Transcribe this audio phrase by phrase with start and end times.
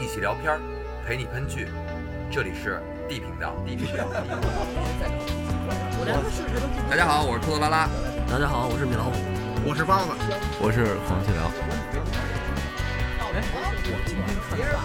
[0.00, 0.60] 一起聊片儿，
[1.04, 1.66] 陪你喷剧。
[2.30, 3.52] 这里是 D 频道。
[3.66, 4.06] D 频道。
[6.88, 7.88] 大家好，我是兔子拉拉。
[8.30, 9.16] 大家好，我是米老虎。
[9.68, 10.12] 我是包子。
[10.62, 11.50] 我是黄继辽。
[13.34, 13.42] 哎，
[13.90, 14.78] 我今天看大。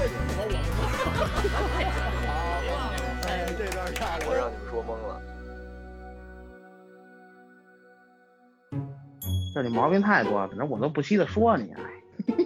[3.29, 5.21] 哎，这段太我让你们说懵了。
[9.53, 11.71] 这你毛病太多，反正我都不稀得说你。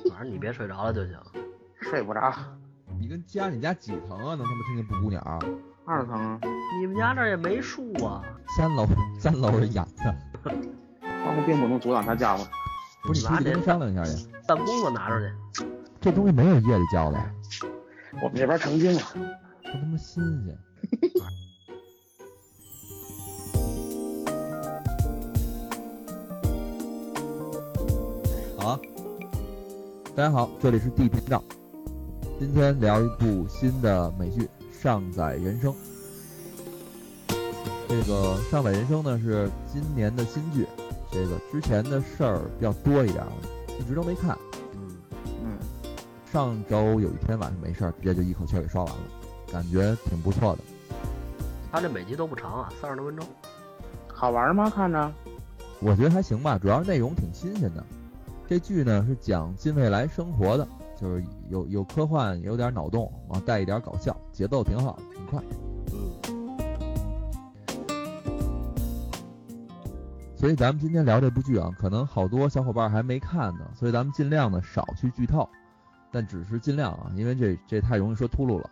[0.10, 1.18] 反正你别睡着了就行。
[1.80, 2.34] 睡不着。
[3.00, 4.36] 你跟家你家几层啊？
[4.36, 5.40] 能他妈听见布谷鸟？
[5.86, 6.40] 二层啊。
[6.82, 8.24] 你们家这也没树啊。
[8.58, 8.88] 三楼，
[9.20, 10.16] 三楼是养的。
[10.44, 12.48] 窗户并不能阻挡他叫唤。
[13.04, 14.28] 不是你跟商量一下去。
[14.48, 15.32] 弹弓子拿出去。
[16.02, 17.18] 这东西没有夜里叫的。
[18.22, 19.02] 我们这边成精了。
[19.64, 20.58] 这他妈新鲜。
[28.58, 28.80] 好，
[30.16, 31.44] 大家好，这里是地频道。
[32.40, 35.74] 今天聊一部新的美剧《上载人生》。
[37.90, 40.68] 这个《上载人生》呢是今年的新剧，
[41.12, 43.26] 这个之前的事儿比较多一点，
[43.80, 44.38] 一直都没看。
[44.76, 44.98] 嗯
[45.42, 45.58] 嗯。
[46.32, 49.02] 上周有一天晚上没事儿，直接就一口气给刷完了，
[49.52, 50.60] 感觉挺不错的。
[51.72, 53.26] 它这每集都不长啊，三十多分钟。
[54.14, 54.70] 好玩吗？
[54.70, 55.12] 看着？
[55.80, 57.84] 我觉得还行吧，主要是内容挺新鲜的。
[58.48, 60.68] 这剧呢是讲近未来生活的。
[60.98, 65.42] 就是有有科幻，有点脑洞，然后带一点搞笑，节奏挺好，挺快。
[65.94, 66.12] 嗯。
[70.36, 75.50] 所以咱们今天聊这部剧啊，可能好多小伙伴还没看呢，所以咱们尽量的少去剧透，
[76.12, 78.70] 但只是尽量啊，因为这这太容易说秃噜了。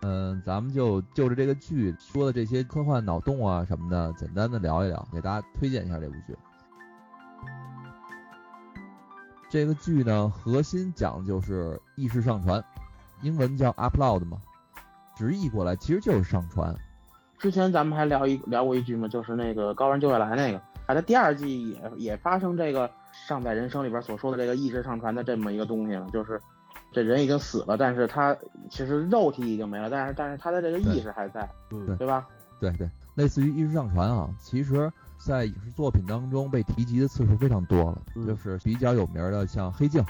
[0.00, 6.36] 嗯，咱们就就着这个剧说的这些科幻脑洞啊什么的，简单的聊一聊，给大家推荐一下这部剧。
[9.50, 12.62] 这个剧呢，核心讲的就是意识上传，
[13.22, 14.36] 英文叫 upload 嘛，
[15.16, 16.74] 直译过来其实就是上传。
[17.38, 22.90] 之前咱们还聊一聊过一句嘛，就是那个高人就会来那个，它的第二季也也发生这个
[23.26, 26.38] 上载人生里边所说的这个意识上传的这么一个东西了，就是
[26.92, 28.36] 这人已经死了，但是他
[28.68, 32.26] 其实肉体已经没了，但是但是他的这个意识还在，对对吧？
[32.60, 34.92] 对对，类似于意识上传啊，其实。
[35.28, 40.02] 在影视作品当中被提及的次数非常多了，就是比较有名的像《黑镜》，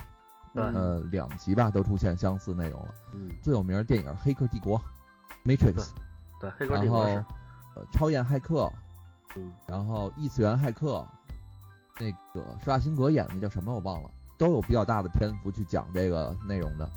[0.55, 2.95] 呃，两集吧都出现相似内容了。
[3.15, 4.79] 嗯，最有名的电影《黑客帝国》
[5.45, 5.89] （Matrix），
[6.41, 7.25] 对，黑客帝国是。
[7.75, 8.73] 呃，超验骇客，
[9.35, 11.05] 嗯，然后异次元骇客，
[11.99, 16.89] 那个施瓦辛格演的叫什么我忘了，都有比较大的篇幅去讲这个内容的。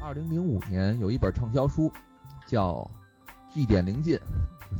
[0.00, 1.92] 二零零五年有一本畅销书
[2.46, 2.90] 叫
[3.52, 4.16] 《G 点临近》。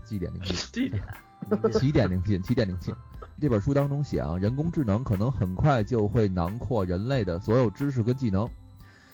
[0.05, 0.57] 几点零进？
[0.73, 1.03] 几点？
[1.73, 2.95] 起点零进，起点零进。
[3.41, 8.49] 这本书当中写啊，人工智能可能很快就会囊括人类的所有知识跟技能。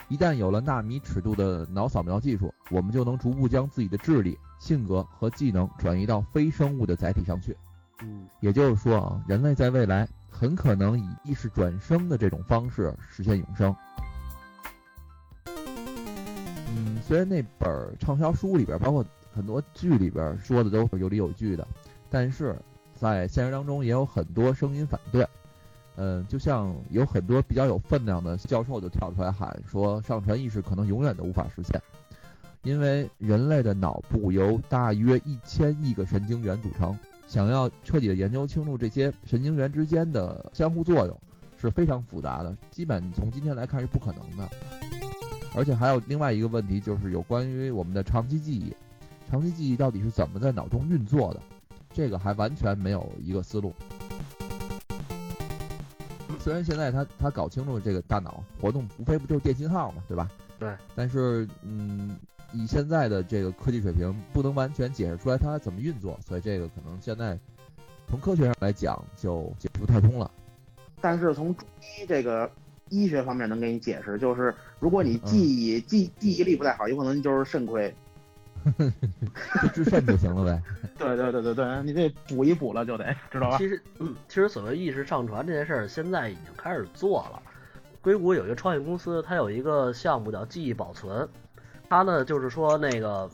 [0.08, 7.56] 一旦有了纳米尺度的脑扫描技术，我们就能逐步将自己的智力、性格和技能转移到非生物的载体上去。
[8.02, 13.74] 嗯，也就是说啊，人类在未来很可能以意识转生的这种方式实现永生。
[15.46, 19.04] 嗯，虽然那本畅销书里边包括。
[19.32, 21.66] 很多剧里边说的都是有理有据的，
[22.10, 22.56] 但是
[22.94, 25.26] 在现实当中也有很多声音反对。
[25.96, 31.82] 嗯，就像有很多比较有分量的教授就跳出来喊说，上传意识可能永远都无法实现，
[32.62, 41.20] 因为人类的脑部由大约一千亿个神经元组成，想要彻底的研究清楚这些神经元之间的相互作用
[41.60, 44.48] 是非常复杂的，基本从今天来看是不可能的。
[45.54, 48.72] 而且还有另外一个问题，就是有关于我们的长期记忆。
[49.30, 51.40] 长期记忆到底是怎么在脑中运作的？
[51.92, 53.72] 这个还完全没有一个思路。
[56.40, 60.28] 虽然现在他他搞清楚这个大脑活动，无非不就是电信号嘛，对吧？
[60.58, 60.74] 对。
[60.96, 62.16] 但是，嗯，
[62.52, 67.38] 以现在的这个科技水平，不能完全解释出来它怎么运作，所以这个可能现在
[68.08, 70.28] 从科学上来讲就解释不太通了。
[71.00, 72.50] 但是从中医这个
[72.88, 77.94] 医学方面能给你解释，就是如果你记忆记记忆力不太好，有可能就是肾亏。
[79.62, 80.62] 就治肾就行了呗。
[80.98, 83.58] 对对对对对，你得补一补了就得，知道吧？
[83.58, 87.42] 其实，嗯其实所谓意识上传这件事儿，现在已经开始做了。
[88.02, 91.28] 硅谷有一个创业公司，它有一个项目叫记忆保存。
[91.88, 93.28] 它呢，就是说那个，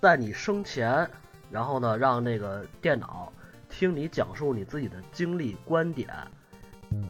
[0.00, 1.08] 在你生前，
[1.50, 3.32] 然后呢，让那个电脑
[3.68, 6.08] 听你讲述你自己的经历、观点、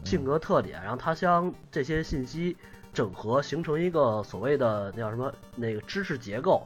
[0.05, 2.55] 性格特点，然后它将这些信息
[2.93, 6.65] 整合，形成一个所谓的那叫什么那个知识结构。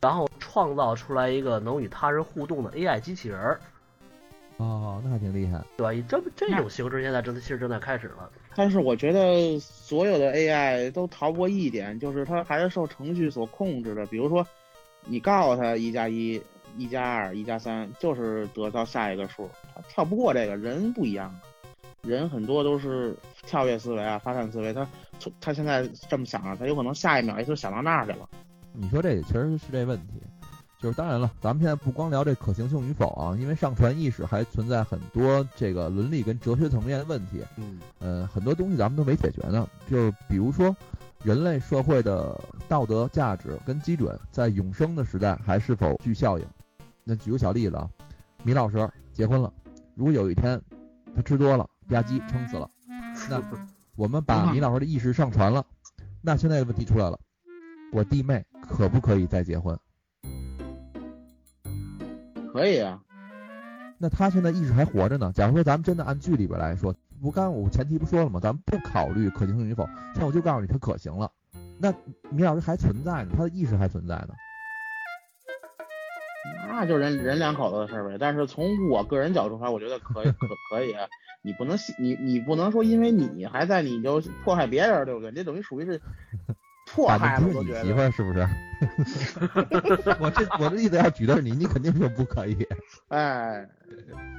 [0.00, 3.60] 然后创造出来一个能与他人互动的 AI 机器人儿，
[4.56, 5.62] 哦，那还挺厉害。
[5.76, 5.92] 对吧？
[5.92, 8.30] 以这这种形式现在正其实正在开始了。
[8.56, 14.04] 但是我觉得所有的 AI 都逃不过一点，就是它还是受程序所控制的。
[14.06, 14.46] 比如说，
[15.04, 16.42] 你告诉他一加一、
[16.76, 20.56] 一加二、一加三，就是得到下一个数，它跳不过这个。
[20.56, 21.34] 人不一样，
[22.02, 23.14] 人很多都是
[23.46, 24.72] 跳跃思维啊、发散思维。
[24.72, 24.86] 他
[25.40, 28.28] 他现在这么想了，他有可能下一秒就想到那儿去了。
[28.72, 30.22] 你说这也确实是这问题。
[30.78, 37.44] 就是当然了，咱们现在不光聊这可行性与否啊，因为上传意识还存在很多这个伦理跟哲学层面的问题。
[37.56, 39.68] 嗯，呃，很多东西咱们都没解决呢。
[39.90, 40.74] 就是比如说，
[41.22, 46.46] 人类社会的道德价值跟基准在永生的时代还是否具效应？
[47.04, 47.86] 那举个小例子啊，
[48.42, 49.52] 米老师结婚了，
[49.94, 50.58] 如果有一天
[51.14, 52.70] 他吃多了吧唧撑死了，
[53.28, 53.42] 那
[53.96, 55.62] 我们把米老师的意识上传了，
[56.22, 57.20] 那现在的问题出来了，
[57.92, 59.78] 我弟妹可不可以再结婚？
[62.52, 63.00] 可以啊，
[63.98, 65.30] 那他现在意识还活着呢。
[65.34, 68.40] 假如说咱们真的按剧里边来说，不刚我前提不说了吗？
[68.40, 69.84] 咱们不考虑可行性与否，
[70.14, 71.30] 现在我就告诉你他可行了。
[71.78, 71.92] 那
[72.30, 74.30] 米老师还存在呢，他的意识还存在呢。
[76.68, 78.16] 那就人人两口子的事儿呗。
[78.18, 80.94] 但是从我个人角度出发，我觉得可以可 可以。
[81.42, 85.30] 你不能你你不能说因为你还在你就迫害别人，对不对？
[85.32, 86.00] 这等于属于是
[86.92, 87.84] 迫害了，我觉得。
[87.84, 88.46] 媳妇儿是不是？
[90.18, 92.66] 我这我的意思要举的是你，你肯定说不可以。
[93.08, 93.68] 哎，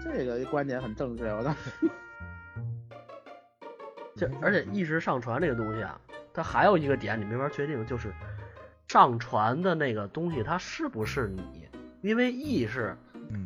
[0.03, 1.53] 这个观点很正确，我操。
[4.17, 5.99] 就而且意识上传这个东西啊，
[6.33, 8.13] 它还有一个点你没法确定，就是
[8.87, 11.67] 上传的那个东西它是不是你？
[12.01, 12.95] 因为意识，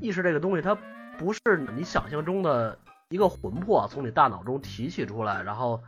[0.02, 0.76] 意识这个东西它
[1.18, 1.40] 不是
[1.76, 2.78] 你想象中的
[3.10, 5.82] 一个魂魄从你大脑中提取出来，然后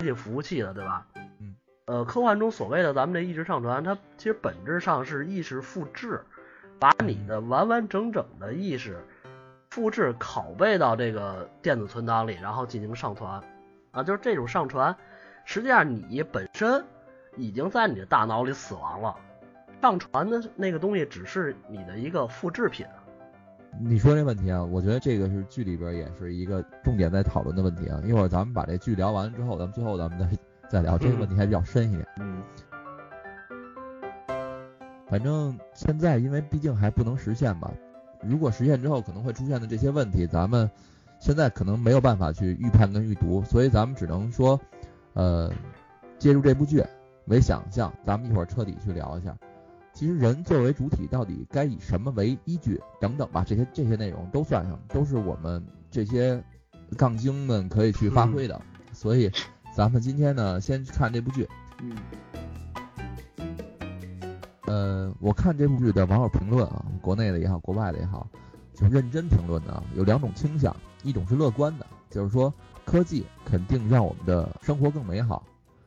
[0.00, 1.06] 接进服务器的，对吧？
[1.92, 6.22] 呃，科幻中所谓的咱们这意识上传，它其实本质上是意识复制，
[6.78, 8.96] 把你的完完整整的意识
[9.68, 13.38] 复制拷贝到这个电子存档里，然后进行上传。
[13.90, 14.96] 啊，就是这种上传，
[15.44, 16.82] 实际上你本身
[17.36, 19.14] 已经在你的大脑里死亡了，
[19.82, 22.86] 上传的那个东西只是你的一个复制品。
[23.78, 28.00] 你说这问题啊，我觉得这个是剧里边也是一个重点在讨论的问题啊。
[28.02, 30.26] 一会儿咱们把这剧聊完之后，咱们最后咱们再。
[30.72, 32.08] 再聊这个问题还比较深一点。
[32.18, 32.42] 嗯，
[35.06, 37.70] 反正现在因为毕竟还不能实现吧，
[38.22, 40.70] 如果实现之后可能会出现的这些问题，咱们
[41.20, 44.58] 现在可能没有办法去预判跟预读，所以咱们只能说，
[45.12, 45.52] 呃，
[46.18, 46.82] 借助这部剧
[47.26, 49.36] 为想象，咱们一会儿彻底去聊一下，
[49.92, 56.42] 其实人作为主体到底该以什么为依据等等吧，这些这些内容都算上，都是我们这些
[56.96, 58.58] 杠精们可以去发挥的，
[58.90, 59.30] 所以。
[59.74, 61.48] 咱们今天呢，先去看这部剧。
[61.80, 61.96] 嗯。
[64.66, 68.26] 呃，我看这部剧的网友评论啊，国内的也好，国外的也好，
[68.74, 72.52] 就认真评论的啊有两种倾向，一种是乐观的，就是说
[72.84, 75.42] 科技肯定让我们的生活更美好。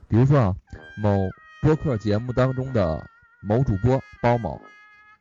[0.07, 0.55] 比如说啊，
[1.01, 1.17] 某
[1.61, 3.07] 播客节目当中的
[3.41, 4.59] 某主播包某，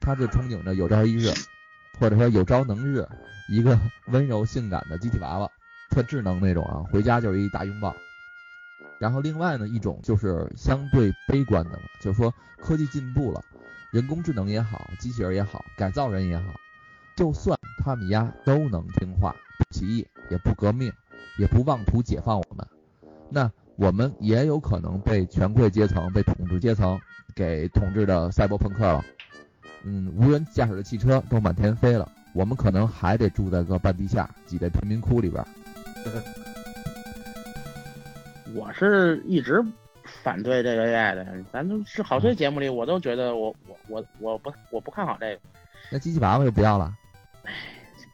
[0.00, 1.28] 他就憧憬着有朝一日，
[1.98, 3.06] 或者说有朝能日，
[3.50, 3.78] 一个
[4.08, 5.50] 温柔性感的机器娃娃，
[5.90, 7.94] 特智能那种啊，回家就是一大拥抱。
[9.00, 13.42] 然后另外呢，一种就是相对悲观的了，就是说科技进步了，
[13.92, 16.44] 人工智能也好，机器人也好，改造人也好，
[17.16, 20.92] 就算他们丫都能听话，不起义，也不革命，
[21.38, 22.66] 也不妄图解放我们，
[23.28, 26.98] 那我们也有可能被权贵阶层、被统治阶层
[27.34, 29.04] 给统治的赛博朋克了。
[29.82, 35.44] 嗯，无人驾驶的汽车都满天飞了，我们可能还得住在个半地下，挤在贫民窟里边。
[38.54, 39.60] 我是一直
[40.22, 45.40] 反对这个 AI 的，咱都是好些节目里，我都觉得我我我我不我不看好这个。
[45.90, 46.94] 那机器娃娃就不要了？
[47.42, 47.52] 唉，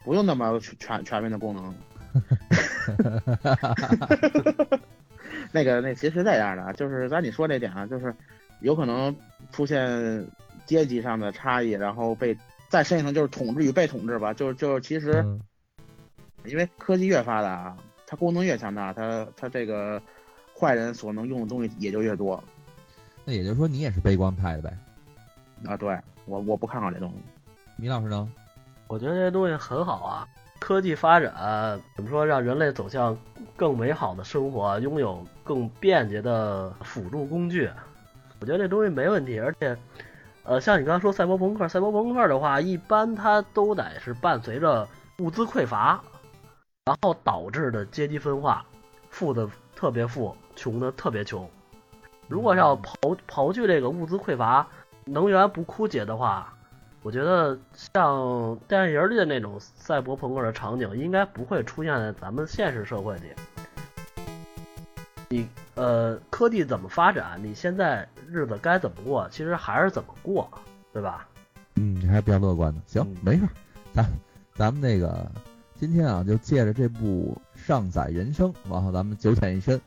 [0.03, 1.75] 不用那么全全面的功能。
[5.51, 8.11] 那个那其实是这样的，就是咱你说这点啊，就是
[8.61, 9.15] 有可能
[9.51, 10.25] 出现
[10.65, 12.35] 阶级上的差异，然后被
[12.67, 15.23] 再深一层就是统治与被统治吧，就是就是其实
[16.45, 20.01] 因为科技越发达，它功能越强大，它它这个。
[20.61, 22.41] 坏人所能用的东西也就越多，
[23.25, 24.77] 那也就是说你也是悲观派的呗？
[25.65, 27.15] 啊，对我我不看好这东西。
[27.77, 28.31] 米老师呢？
[28.85, 30.27] 我觉得这东西很好啊，
[30.59, 33.17] 科技发展怎么说，让人类走向
[33.55, 37.67] 更美好的生活，拥有更便捷的辅助工具，
[38.39, 39.39] 我觉得这东西没问题。
[39.39, 39.75] 而且，
[40.43, 44.87] 呃，像你刚才说赛博朋克，赛博朋克的话，一般它都得是伴随着
[45.17, 45.99] 物资匮乏，
[46.85, 48.63] 然后导致的阶级分化，
[49.09, 50.35] 富的特别富。
[50.55, 51.49] 穷的特别穷，
[52.27, 54.67] 如果要刨刨去这个物资匮乏、
[55.05, 56.53] 能源不枯竭的话，
[57.01, 63.31] 我觉得像电影里的那种赛博朋克的场景，应该不会出现在咱们现实社会里。
[65.29, 70.49] 你呃，科技怎么发展，你现在日子该怎么过，其实还是怎么过，
[70.91, 71.27] 对吧？
[71.75, 72.81] 嗯，你还是比较乐观的。
[72.85, 73.49] 行嗯，没事儿，
[73.93, 74.05] 咱
[74.53, 75.25] 咱们那个
[75.79, 79.79] 今天啊，就借着这部《上载人生》，然后咱们九浅一深，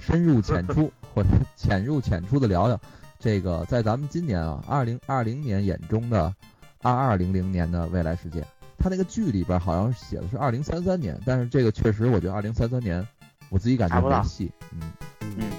[0.00, 2.80] 深入浅 出或者浅入浅出的聊聊
[3.18, 6.34] 这个在咱们今年啊，二零二零年眼中的
[6.82, 8.44] 二二零零年的未来世界。
[8.78, 13.06] 他那个剧里边好像写的是二零三三年，但是这个确实我觉得二零三三年，
[13.50, 14.50] 我自己感觉达不到没戏。
[14.72, 14.80] 嗯。
[15.36, 15.52] 嗯，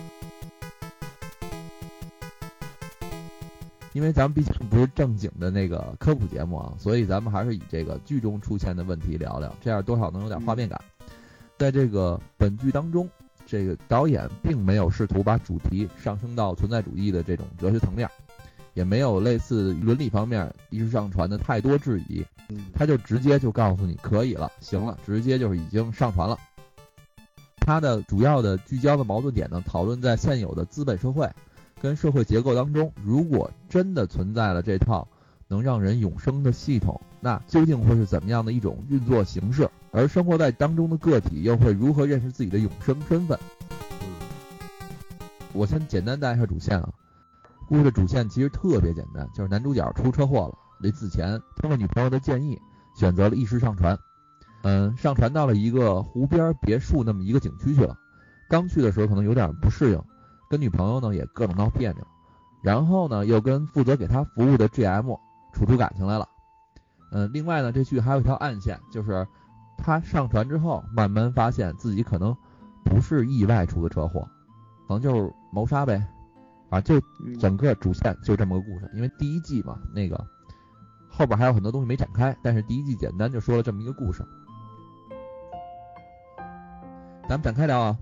[3.93, 10.81] 因为咱们毕竟不是正经的那个科普节目啊，所以咱们还是以这个剧中出现的问题聊聊，这样多少能有点画面感。
[11.59, 13.07] 在这个本剧当中，
[13.51, 18.09] 这个导演并没有试图把主题上升到存在主义的这种哲学层面，
[18.73, 26.39] 也没有类似伦理方面意识上传的太多质疑，嗯他就直接就告诉你可以了，行了，直接就是已经上传了。
[27.57, 31.29] 它的主要的聚焦的矛盾点呢，讨论在现有的资本社会
[31.81, 35.05] 跟社会结构当中，如果真的存在了这套
[35.49, 39.69] 能让人永生的系统，那究竟会是怎么样的一种运作形式？
[39.91, 43.37] 而生活在当中的个体又会如何认识自己的永生身份？
[44.01, 44.07] 嗯
[45.53, 46.89] 我先简单带一下主线啊。
[47.67, 52.57] 故事的主线其实特别简单，就是男主角出车祸了，临死前通过女朋友的建议，
[52.95, 53.97] 选择了意识上传。
[54.63, 57.97] 嗯，上传到了一个湖边别墅那么一个景区去了。
[58.49, 60.01] 刚去的时候可能有点不适应，
[60.49, 62.05] 跟女朋友呢也各种闹别扭，
[62.61, 65.17] 然后呢又跟负责给他服务的 GM
[65.53, 66.27] 处出感情来了。
[67.11, 69.27] 嗯，另外呢这剧还有一条暗线，就是
[69.83, 72.35] 他上船之后，慢慢发现自己可能
[72.85, 74.27] 不是意外出的车祸，
[74.87, 76.01] 可能就是谋杀呗。
[76.69, 78.89] 啊，就嗯整个主线就这么个故事。
[78.93, 80.25] 因为第一季嘛，那个
[81.09, 84.23] 后边还有很多东西没展开，但是第一季简单就说了这么一个故事。
[87.27, 87.97] 咱们展开聊啊，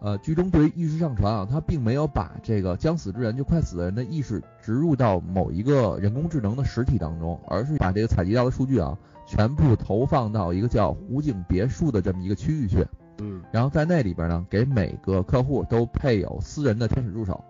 [0.00, 8.96] 呃，剧中对于意识上传啊，他并没有把这个将死之人就快死的人的意识植入到某一个人工智能的实体当中，而是把这个采集到的数据啊，
[9.30, 12.84] 全部投放到一个叫湖景别墅的这么一个区域去。
[13.18, 17.40] 嗯然后在那里边呢，给每个客户都配有私人的天使助手，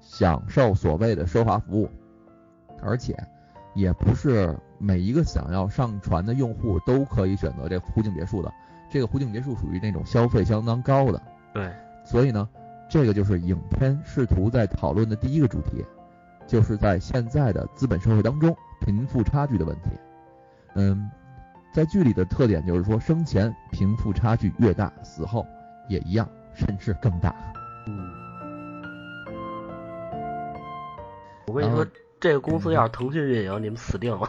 [0.00, 1.90] 享受所谓的奢华服务，
[2.82, 3.14] 而且
[3.74, 8.50] 也不是每一个想要上传的用户都可以选择这湖景别墅的。
[8.90, 11.20] 这个湖景别墅属于那种消费相当高的，
[11.52, 11.70] 对，
[12.06, 12.48] 所以呢，
[12.88, 15.84] 这个就是影片试图在讨论的第一个主题，
[16.46, 19.90] 就是在现在的资本社会当中贫富差距的问题。
[20.74, 21.10] 嗯，
[21.72, 25.46] 在剧里的特点就是说，生前贫富差距越大，死后
[25.88, 27.34] 也一样，甚至更大。
[27.86, 28.10] 嗯。
[31.46, 31.86] 我跟你说，
[32.20, 34.28] 这个公司要是腾讯运营，你们死定了。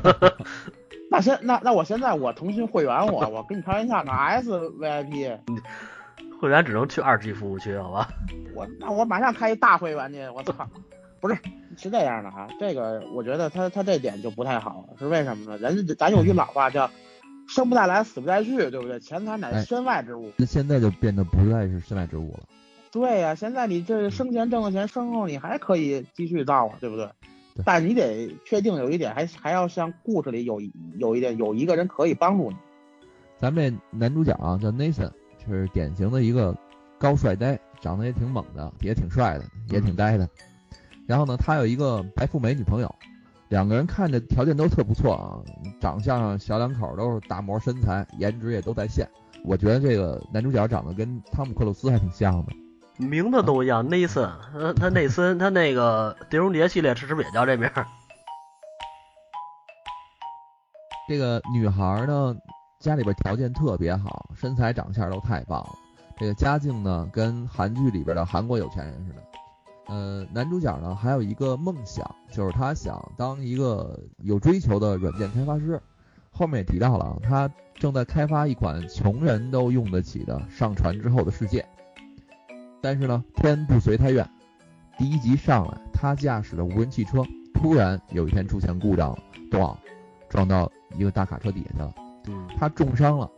[1.10, 5.38] 那现那那我现在我腾讯会员我我跟你开玩笑呢，S VIP
[6.40, 8.08] 会员只能去二 G 服务区，好吧？
[8.54, 10.68] 我那我马上开一大会员去，我操！
[11.24, 11.38] 不是
[11.78, 15.56] 是这样的哈，这个我觉得他他这点就不太好，是为什么呢？
[15.56, 16.90] 人家咱有句老话叫
[17.48, 19.00] “生不带来，死不带去”，对不对？
[19.00, 20.30] 钱财乃哎身外之物。
[20.36, 22.40] 那现在就变得不再是身外之物了。
[22.92, 27.06] 对呀、现在你这生前挣的钱，生后你还可以继续造啊，对不对？
[27.54, 30.60] 对但你得确定有一点，还还要像故事里有
[30.98, 32.56] 有一点有一个人可以帮助你。
[33.38, 36.54] 咱们这男主角啊叫 Nathan，就是典型的一个
[36.98, 40.28] 高帅呆，长得也挺猛的，也挺帅的，也挺呆的。
[41.06, 42.94] 然后呢，他有一个白富美女朋友，
[43.48, 45.38] 两个人看着条件都特不错啊，
[45.80, 49.08] 长相小两口都是大模身材，颜值也都在线。
[49.44, 52.52] 我觉得这个男主角长得跟汤姆克鲁斯还挺像的。
[52.96, 57.86] 名字都一样，内森，他他内森，他那个《碟中谍》系列是不是也叫这名儿？
[61.06, 62.34] 这个女孩呢，
[62.80, 65.70] 家里边条件特别好，身材长相都太棒了。
[66.16, 69.22] 这个家境呢，跟韩剧里边的韩国有钱人似的。
[69.86, 75.80] 呃，男主角呢还有一个梦想，就是他想当一个有追求的软件开发师。
[76.30, 81.64] 后面也提到了啊，他正在开发一款穷人都用得起的上传之后的世界。
[82.80, 84.28] 但是呢，天不随他愿，
[84.98, 87.22] 第一集上来，他驾驶的无人汽车
[87.54, 89.18] 突然有一天出现故障了，
[89.50, 89.76] 咣，
[90.28, 91.94] 撞到一个大卡车底下去了。
[92.26, 93.30] 嗯他重伤了，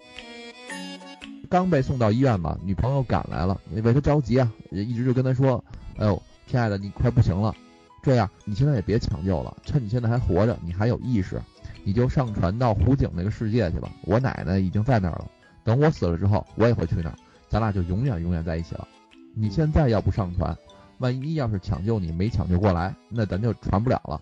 [1.50, 5.62] 刚被送到医院吧，女朋友赶来了，为他着急啊，也一直就跟他说
[5.98, 7.54] ：“哎呦，亲爱的，你快不行了，
[8.02, 11.40] 这样你现在也别抢救了，趁你现在还活着，你还有意识，
[11.84, 13.90] 你就上传到湖景那个世界去吧。
[14.02, 15.30] 我奶奶已经在那儿了，
[15.64, 17.16] 等我死了之后，我也会去那儿，
[17.48, 18.86] 咱俩就永远永远在一起了。
[19.34, 20.56] 你现在要不上传，
[20.98, 24.20] 万一要是抢救你没抢救过来，那咱就传不了了。”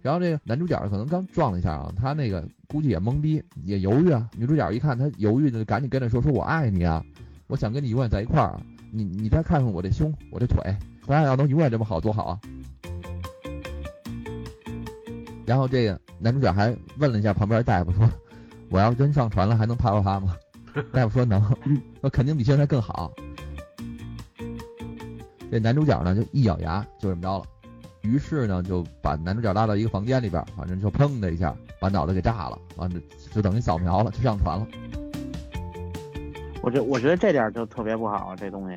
[0.00, 4.30] 然后这个男主角可能刚撞了一下啊，他那个估计也懵逼，也犹豫啊。
[4.36, 7.04] 女主角一看他犹豫，就赶紧跟着说：“说我爱你啊，
[7.48, 8.62] 我想跟你永远在一块儿啊。
[8.92, 10.62] 你你再看看我这胸，我这腿，
[11.08, 12.38] 咱俩要能永远这么好多好啊。”
[15.46, 18.08] 然后这个男主角还问了一下旁边大夫说
[18.68, 20.36] ：“我要真上船了，还能啪啪啪吗？”
[20.92, 21.42] 大夫说能，
[22.00, 23.10] 那肯定比现在更好。
[25.50, 27.44] 这男主角呢就一咬牙就这么着了，
[28.02, 33.00] 于是呢就把男主角拉到一个房间里边，反正就砰的一下把脑袋给炸了，完了
[33.32, 34.66] 就等于扫描了，就上船了。
[36.60, 38.76] 我觉我觉得这点就特别不好，这东西。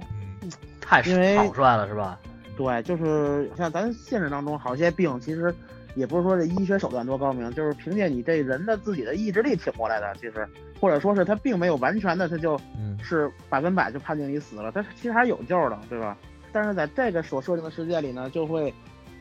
[0.92, 2.20] 太因为草率了是吧？
[2.58, 5.54] 对，就是像咱现实当中好些病，其实
[5.96, 10.14] 也不是说这医学手段多高明，就是凭借你这人的自己的意志力挺过来的。
[10.16, 10.46] 其实，
[10.80, 16.18] 或者说是他并没有完全的，他就嗯，是百分百就判定你死了，他其实还是有救的，对吧？
[16.52, 18.74] 但是在这个所设定的世界里呢，就会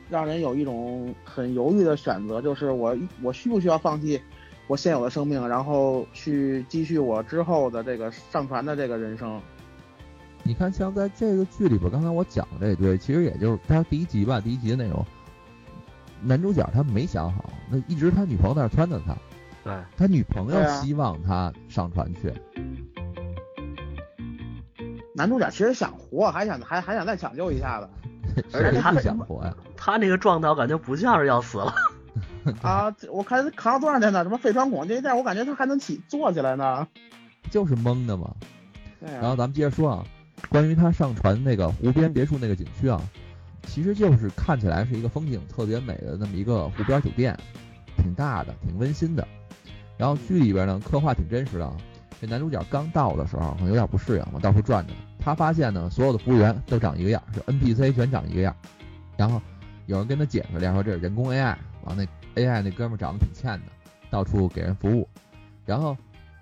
[0.09, 4.21] 让人有一种很犹豫的选择，就是我我需不需要放弃
[4.67, 9.41] 我现有的生命，然后去继续我之后的这个上传的这个人生？
[10.43, 15.05] 你看像在这个剧里边，刚才我讲的这堆，其实也就是他第一集吧，第一集的内容。
[16.23, 19.17] 男主角他没想好，那一直他女朋友在那儿撺掇他，
[19.65, 22.33] 对，他女朋友希望他上船去。
[25.15, 27.89] 男主角其实想活，还想还还想再抢救一下子
[28.55, 29.55] 而且他不想活呀？
[29.77, 31.75] 他那个状态我感觉不像是要死了。
[32.63, 32.95] 啊！
[33.11, 34.23] 我看他扛了多少天呢？
[34.25, 36.87] 什么肺穿孔这一带，我感觉他还能起坐起来呢。
[37.51, 38.35] 就是懵的嘛。
[38.99, 40.05] 对啊然后咱们接着说啊，
[40.49, 43.01] 关于他上传那个湖边别墅那个景区啊，
[43.67, 47.37] 其实就是看起来是一个风景特别美的那么一个湖边酒店，
[47.97, 49.27] 挺大的，挺温馨的。
[49.97, 51.77] 然后剧里边呢刻画挺真实的啊，
[52.21, 54.95] 这男主角刚到的时候可能有点不适应，往到处转着。
[55.19, 58.57] 他发现呢，所有的服务员都长一个样，是 NPC 全长一个样。
[59.17, 59.41] 然后
[59.87, 61.55] 有人跟他解释了，说这是人工 AI，
[61.85, 63.67] 完那 AI 那哥们长得挺欠的，
[64.09, 65.07] 到处给人服务。
[65.67, 65.95] 然后，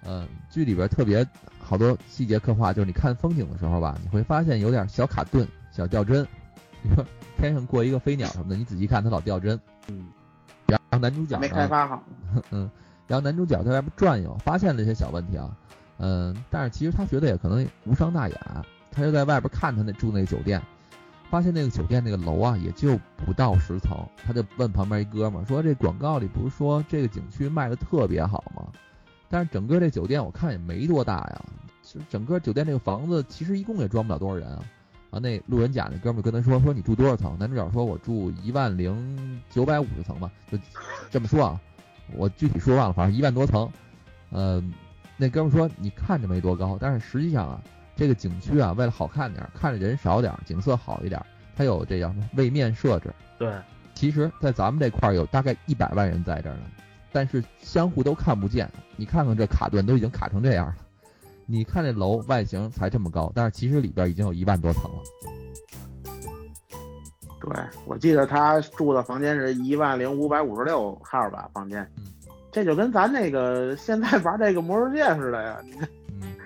[0.05, 1.26] 呃，剧里边特别
[1.69, 6.25] 好多细节刻画，就是你看风景的时候吧，你会发现有点小卡顿、小掉帧。
[6.83, 7.05] 比如说
[7.37, 9.61] 天上过一个飞鸟什么的，你仔细看它老掉帧。
[9.88, 10.07] 嗯，
[10.66, 12.03] 然后男主角没开，发好。
[12.51, 12.71] 嗯，
[13.07, 15.55] 然后男主角在外边转悠，发现了一些小问题啊，
[15.99, 20.62] 嗯，但是其实他觉得也可能无伤大雅，他就在外边看他那住那个酒店，
[21.29, 28.66] 发现那个酒店那个楼啊也就不到十层，他就问旁边一哥们儿说：“这广告里不是说这个景区卖的特别好吗？
[29.31, 31.45] 但是整个这酒店我看也没多大呀，
[31.92, 34.64] 就整个酒店这个房子其实一共也装不了多少人啊。”
[35.11, 40.59] 啊，那路人甲那哥们儿跟他说：“说你住多少层？”男主角说：“我住一万零九百五十层吧。”就
[41.11, 41.61] 这么说啊，
[42.14, 43.66] 我具体说忘了，反正一万多层。
[44.31, 44.62] 呃，
[45.16, 47.62] 那哥们儿说你看着没多高，但是实际上啊，
[47.96, 53.11] 这个景区啊，为了好看点儿，看着人少点儿，景色好一点儿，它有这叫什么位面设置。
[53.38, 53.51] 对，
[53.94, 56.64] 其实，在咱们这块儿有大概一百万人在这儿呢，
[57.12, 58.70] 但是相互都看不见。
[58.96, 60.77] 你看看这卡顿都已经卡成这样了，
[61.51, 64.99] 你看这楼外形才这么高，但是其实里边已经有一万多层了。
[67.41, 67.51] 对，
[67.87, 72.05] 我记得他住的房间是一万零五百五十六号吧，房间嗯。
[72.53, 75.59] 这就跟咱那个现在玩这个魔兽界似的呀。
[76.21, 76.37] 嗯，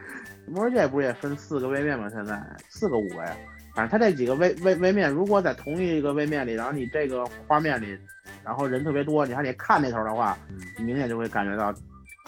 [0.47, 2.09] 魔兽界不是也分四个位面吗？
[2.09, 3.37] 现在四个五个呀。
[3.75, 7.99] 反正他这几个位位位面，如果在同一个位面里，然后你这个画面里，
[8.45, 11.75] 然后人特别多，你还得看那头的话，嗯，你明显就会感觉到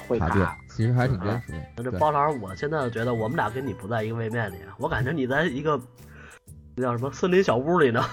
[0.06, 0.56] 会卡。
[0.68, 1.58] 其实还挺真实的。
[1.76, 5.80] 那这包老师，我现在觉得我们俩跟你不在一个位面里，我感觉你在一个
[6.74, 8.04] 那叫什么森林小屋里呢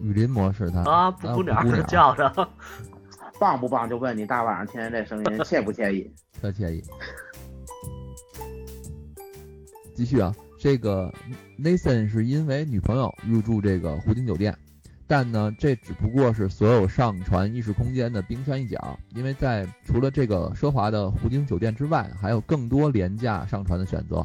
[0.00, 2.48] 雨林模式 它啊，布谷鸟布谷鸟叫着，
[3.38, 3.88] 棒不棒？
[3.88, 6.10] 就问你大晚上听见这声音，惬不惬意？
[6.40, 6.82] 特惬意。
[9.94, 11.12] 继续啊，这个
[11.58, 14.56] Nathan 是因为女朋友入住这个湖景酒店，
[15.10, 24.24] 但呢，这只不过是所有上传意识空间的冰山一角，因为在除了这个奢华的湖景酒店之外，还有更多廉价上传的选择。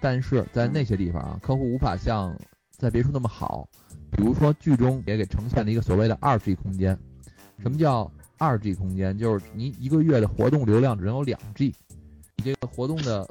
[0.00, 2.34] 但是在那些地方啊，客户无法像
[2.70, 3.68] 在别处那么好。
[4.10, 6.98] 比如说剧中也给呈现了一个所谓的二 G 空间。
[7.58, 9.18] 什么叫二 G 空间？
[9.18, 11.74] 就是你一个月的活动流量只能有两 G，
[12.36, 13.28] 你这个活动的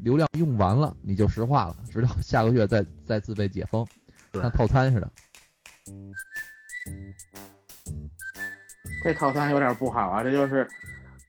[0.00, 3.86] 流量用完了，你就石化了，直到下个月再再次被解封，
[4.34, 5.10] 像套餐似的。
[9.04, 10.68] 这套餐有点不好啊，这就是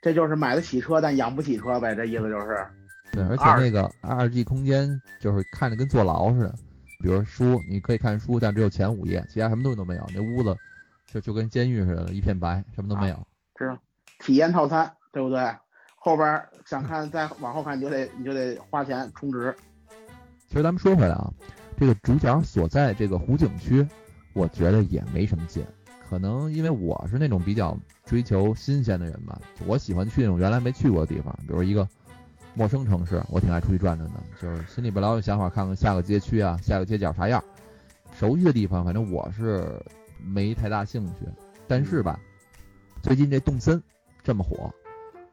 [0.02, 2.66] 这就是买得起车但养不起车呗，这意思就是。
[3.12, 6.56] 对，而且那个二 G 空间就是看着跟坐牢似的。
[7.00, 10.08] 比如书，你可以看书，但只有前五页，其他什么东西都没有。
[10.14, 10.56] 那屋子
[11.06, 13.28] 就就跟监狱似的，一片白，什么都没有。
[13.56, 13.78] 知道，
[14.20, 15.40] 体验套餐，对不对？
[15.96, 19.56] 后边儿想看再往后看，你就得你就得花钱充值。
[20.48, 21.32] 其实咱们说回来啊，
[21.78, 23.86] 这个主角所在这个湖景区，
[24.34, 25.66] 我觉得也没什么劲，
[26.10, 31.88] 可能因为我是那种比较追求新鲜的人吧，我喜欢去那种原来没去过的地方，比如一个
[32.54, 37.44] 陌生城市，我挺爱出去转转的，就是心里边老有想法，看看下个街区啊，下个街角啥样。
[38.20, 39.68] 熟悉的地方，反正我是
[40.24, 41.28] 没太大兴趣。
[41.68, 42.20] 但是吧，
[43.02, 43.82] 最近这动森
[44.24, 44.72] 这么火，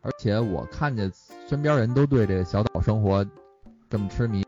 [0.01, 1.13] 而且我看见
[1.47, 3.27] 身边人都对这个小岛生活
[3.91, 4.43] 这么痴迷，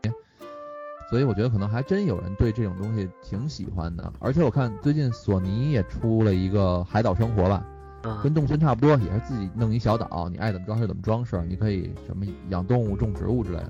[1.13, 4.11] 所以我觉得可能还真有人对这种东西挺喜欢的。
[4.19, 7.63] 而且我看最近索尼也出了一个海岛生活吧，
[8.01, 13.69] 嗯跟动森差不多，也是自己弄一小岛，你爱怎么装饰怎么装饰，你可以什么养动物、种植物之类的。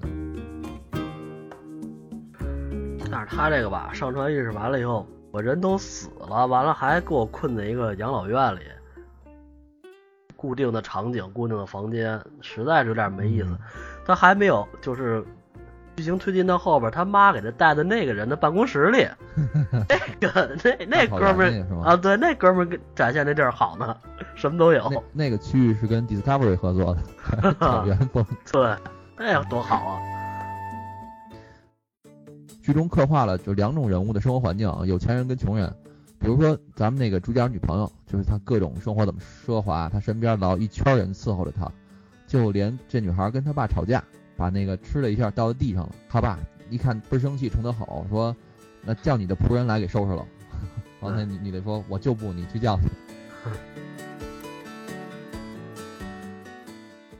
[3.12, 8.62] 但是他这个吧，上传意识完了以后，我人都死了，完了还给我困在一个养老院里，
[10.38, 13.49] 固定的场景、固定的房间，实在是有点没意思。
[13.49, 13.60] 嗯
[14.06, 15.23] 他还没有就是
[15.95, 19.08] 剧情推进到后边，他妈给他带到那个人的办公室里，
[19.88, 23.95] 那个那那哥们儿啊，对，那哥们儿展现的地儿好呢，
[24.36, 26.95] 什么都有，那那个区域是跟 Discovery 合作
[27.41, 28.25] 的， 草原风。
[28.51, 28.75] 对，
[29.17, 30.01] 哎呀，多好啊！
[32.62, 35.71] 剧中刻画了就两种人物的生活环境啊，有钱人跟穷人。
[36.17, 41.69] 比如说咱们那个主角女朋友，就是她各种生活怎么奢华，她身边老一圈人伺候着她，
[42.25, 44.01] 就连这女孩跟她爸吵架，
[44.43, 46.38] 把那个吃了一下倒在地上了，他爸
[46.69, 48.36] 一看倍儿生气，冲他吼说
[48.84, 50.27] ：“那叫你的仆人来给收拾了。
[50.99, 52.84] ”完了，你你得说我就不，你去叫去。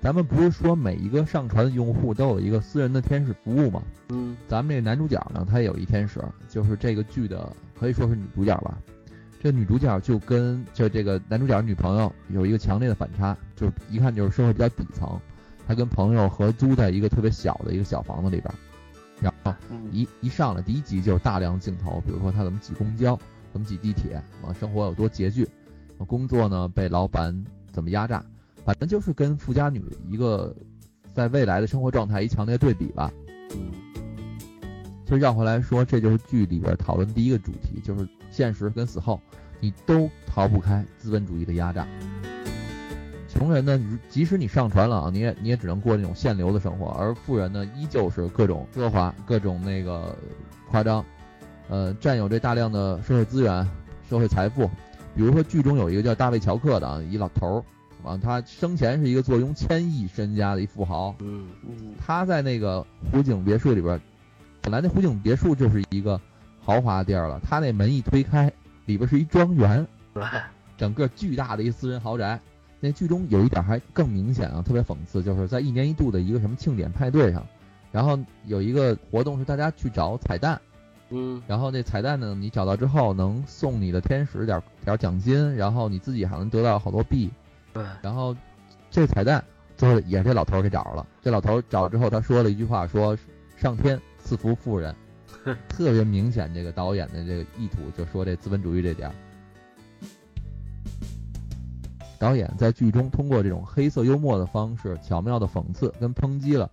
[0.01, 3.81] 咱们不是说每一个上传的用户都有一个私人的天使服务吗？
[4.09, 8.77] 嗯咱们这男主角呢，他也有一天使，就是这个剧的可以说是女主角吧。
[9.41, 15.17] 这女主角就跟就这个男主角女朋友有一个强烈的反差，就是一看就是社会比较底层。
[15.67, 18.54] 她跟朋友合租在一个特别小的一个小房子里边，
[19.21, 23.17] 然后嗯一一上来第一集就是大量镜头，比如说他怎么挤公交，
[23.52, 25.47] 怎么挤地铁，啊，生活有多拮据，
[25.97, 28.23] 啊工作呢被老板怎么压榨，
[28.65, 30.56] 反正就是跟富家女一个
[31.13, 33.12] 在未来的生活状态一强烈对比吧。
[33.52, 33.71] 嗯
[35.06, 39.21] 其实绕回来说，这就是剧里边讨论第一个主题，就是现实跟死后，
[39.60, 41.86] 你都逃不开资本主义的压榨。
[43.33, 50.15] 穷人呢，你即使你上船了啊，你也你也只能过那种限流的生活，而富人呢，依旧是各种奢华、各种那个
[50.69, 51.03] 夸张，
[51.67, 53.67] 呃，占有这大量的社会资源、
[54.07, 54.69] 社会财富。
[55.15, 57.57] 比如说剧中有一个叫大卫乔克的啊，一老头
[58.03, 63.99] 儿，啊，他生前是一个坐拥千亿身家的一富豪，嗯嗯他在那个湖景别墅里边，
[64.61, 66.21] 本来那湖景别墅就是一个
[66.61, 68.51] 豪华地儿了，他那门一推开，
[68.85, 70.23] 里边是一庄园，对，
[70.77, 72.39] 整个巨大的一私人豪宅。
[72.83, 77.41] 那剧中有一点还更明显啊，特别讽刺，就是在一年一度的一个什么庆典派对上，
[77.93, 80.59] 然后有一个活动是大家去找彩蛋，
[81.09, 87.31] 嗯然后那彩蛋呢，你找到之后能送你的天使点点奖金，然后你自己还能得到好多币，
[87.71, 88.35] 对，然后
[88.91, 89.41] 这彩蛋
[89.77, 91.07] 最后也是这老头儿给找着了。
[91.21, 93.17] 这老头儿找之后，他说了一句话，说
[93.55, 94.93] 上天赐福富人，
[95.69, 96.53] 特别明显。
[96.53, 99.15] 这个导演的这个意图就说这资本主义这点儿。
[102.23, 106.71] 导演在剧中通过这种黑色幽默的方式，巧妙的讽刺跟抨击了，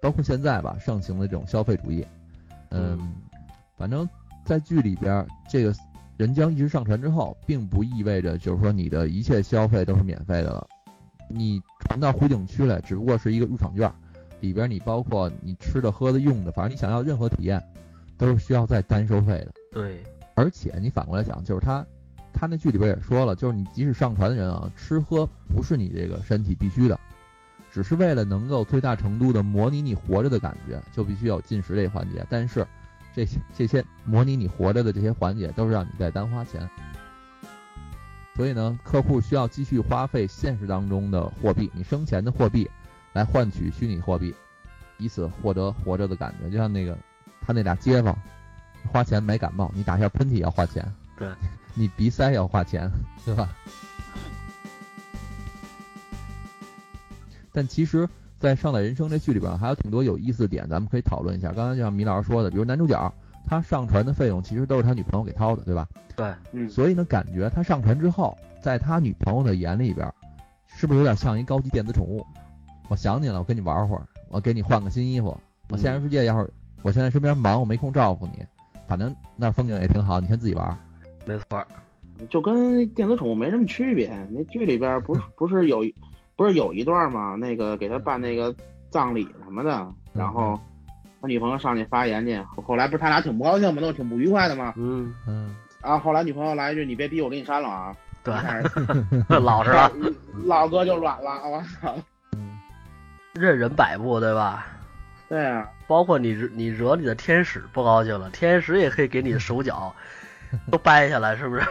[0.00, 2.06] 包括现在吧盛行的这种消费主义。
[2.70, 3.14] 嗯，
[3.76, 4.08] 反正
[4.44, 5.74] 在剧里边儿，这个
[6.16, 10.64] 人将一直上传之后，并不意味着就是说你的一切消费都是免费的了。
[11.28, 13.92] 你传到湖景区来，只不过是一个入场券，
[14.38, 17.60] 里边你包括你吃的、喝的、用的，反正你想要任何体验，
[18.16, 19.52] 都是需要再单收费的。
[19.72, 20.00] 对，
[20.36, 21.84] 而且你反过来想，就是他，
[22.38, 27.00] 他那剧里边也说了，就是你即使上传的人啊，吃喝不是你这个身体必须的，
[27.72, 32.24] 只是为了能够最大程度的模拟你活着的感觉，就必须有进食这一环节。
[32.28, 32.66] 但是
[33.14, 36.68] 这些这些模拟你活着的这些环节，都是让你在单花钱。
[38.34, 42.70] 所以呢，客户需要继续花费现实当中的货币，你生前的货币，
[43.14, 44.34] 来换取虚拟货币，
[44.98, 46.50] 以此获得活着的感觉。
[46.50, 46.98] 就像那个
[47.40, 48.14] 他那俩街坊，
[48.92, 50.86] 花钱买感冒，你打一下喷嚏要花钱，
[51.18, 51.26] 对，
[51.78, 52.90] 你鼻塞要花钱，
[53.24, 53.48] 对吧？
[57.52, 58.08] 但其实，
[58.38, 61.52] 在《上载人生》这剧里边，还有挺多有意思的点，咱们可以讨论一下。
[61.52, 63.14] 刚才就像米老师说的，比如男主角
[63.46, 65.86] 他上传的费用其实都是他女朋友给掏的，对吧？
[66.16, 70.10] 对，嗯，所以呢，感觉他上传之后，在他女朋友的眼里边，
[70.66, 72.26] 是不是有点像一高级电子宠物？
[72.88, 75.38] 我想你了，我跟你玩会儿，我给你换个新衣服。
[75.68, 78.44] 我现实世界要是我现在身边忙，我没空照顾你，
[78.86, 80.78] 反正那儿风景也挺好，你先自己玩。
[81.26, 81.66] 没错，
[82.30, 84.10] 就跟电子宠物没什么区别。
[84.30, 85.84] 那剧里边不是 不是有
[86.36, 87.34] 不是有一段吗？
[87.34, 88.54] 那个给他办那个
[88.90, 90.58] 葬礼什么的，然后
[91.20, 93.80] 他女朋友上去发言去，后来不是他俩挺不高兴吗？
[93.82, 94.72] 都挺不愉快的吗？
[94.76, 97.96] 嗯，嗯，啊，后来女朋友来一句：“你别逼我给你删了啊！
[99.28, 99.90] ”对老实了，
[100.44, 101.94] 老哥就软了，我操！
[103.34, 104.66] 任人摆布，对吧？
[105.28, 109.94] 对啊，包括你你惹你的天使不高兴了，天使也可以给你的手脚
[110.70, 111.62] 都掰下来，是不是？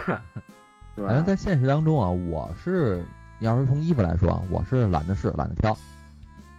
[0.95, 3.03] 反正在现实当中啊，我是
[3.39, 5.77] 要是从衣服来说啊，我是懒得试，懒得挑。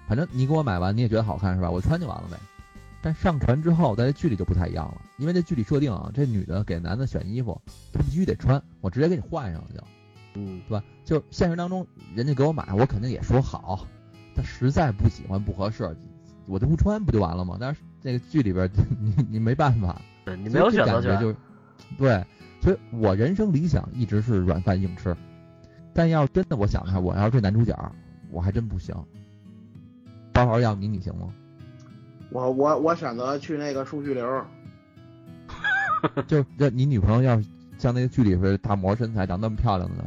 [0.07, 1.71] 反正你给我买完，你也觉得好看是吧？
[1.71, 2.37] 我穿就完了呗。
[3.03, 7.61] 但上传之后，在这剧里就不太一样了，因为这剧里设定啊，这女的给男的选衣服，
[7.93, 9.81] 他必须得穿，我直接给你换上了就，
[10.35, 10.85] 嗯，对吧？
[11.05, 13.87] 就现实当中，人家给我买，我肯定也说好，
[14.35, 15.97] 但实在不喜欢不合适，
[16.47, 17.57] 我就不穿不就完了吗？
[17.61, 18.69] 但是这个剧里边
[19.01, 21.37] 你你没办法，对你没有选择权，所以这感觉就是，
[21.99, 22.25] 对，
[22.61, 25.17] 所以我人生理想一直是软饭硬吃，
[25.95, 27.75] 但要真的我想他，我要是这男主角，
[28.31, 28.95] 我还真不行。
[30.33, 31.33] 包豪要你，你行吗？
[32.31, 34.45] 我我我选择去那个数据流，
[36.27, 40.05] 就这你女朋友要是像那个剧里似的大模身材，长那么漂亮的呢？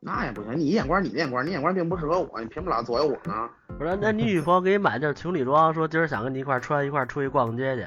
[0.00, 0.56] 那也不行。
[0.56, 3.50] 你眼光你的眼光，你眼光并不适合我，你凭什么老左右我呢？
[3.76, 3.98] 不是？
[4.00, 7.86] 那你女朋友给你买件情侣装，说今儿想跟你一块儿穿一块儿出去逛街去，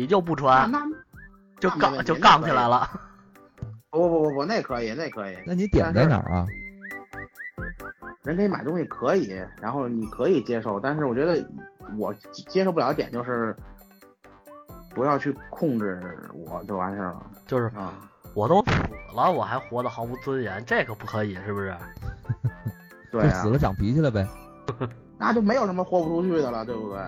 [0.00, 0.82] 你就不穿，那
[1.60, 2.88] 就杠就杠起来了。
[3.90, 5.36] 不不不不，那可以，那可以。
[5.46, 6.46] 那你点在哪儿啊？
[8.22, 11.46] 人给你买东西可以，然后你可以接受，但是我觉得
[11.98, 12.14] 我
[12.48, 13.54] 接受不了的点就是
[14.94, 16.00] 不要去控制
[16.32, 17.92] 我就完事儿了就是啊。
[18.32, 18.70] 我都死
[19.14, 21.76] 了，我还活得毫无尊严，这可不可以，是不是？
[23.12, 24.26] 对啊就死，了长脾气了呗。
[25.18, 27.00] 那就没有什么豁不出去的了，对不对？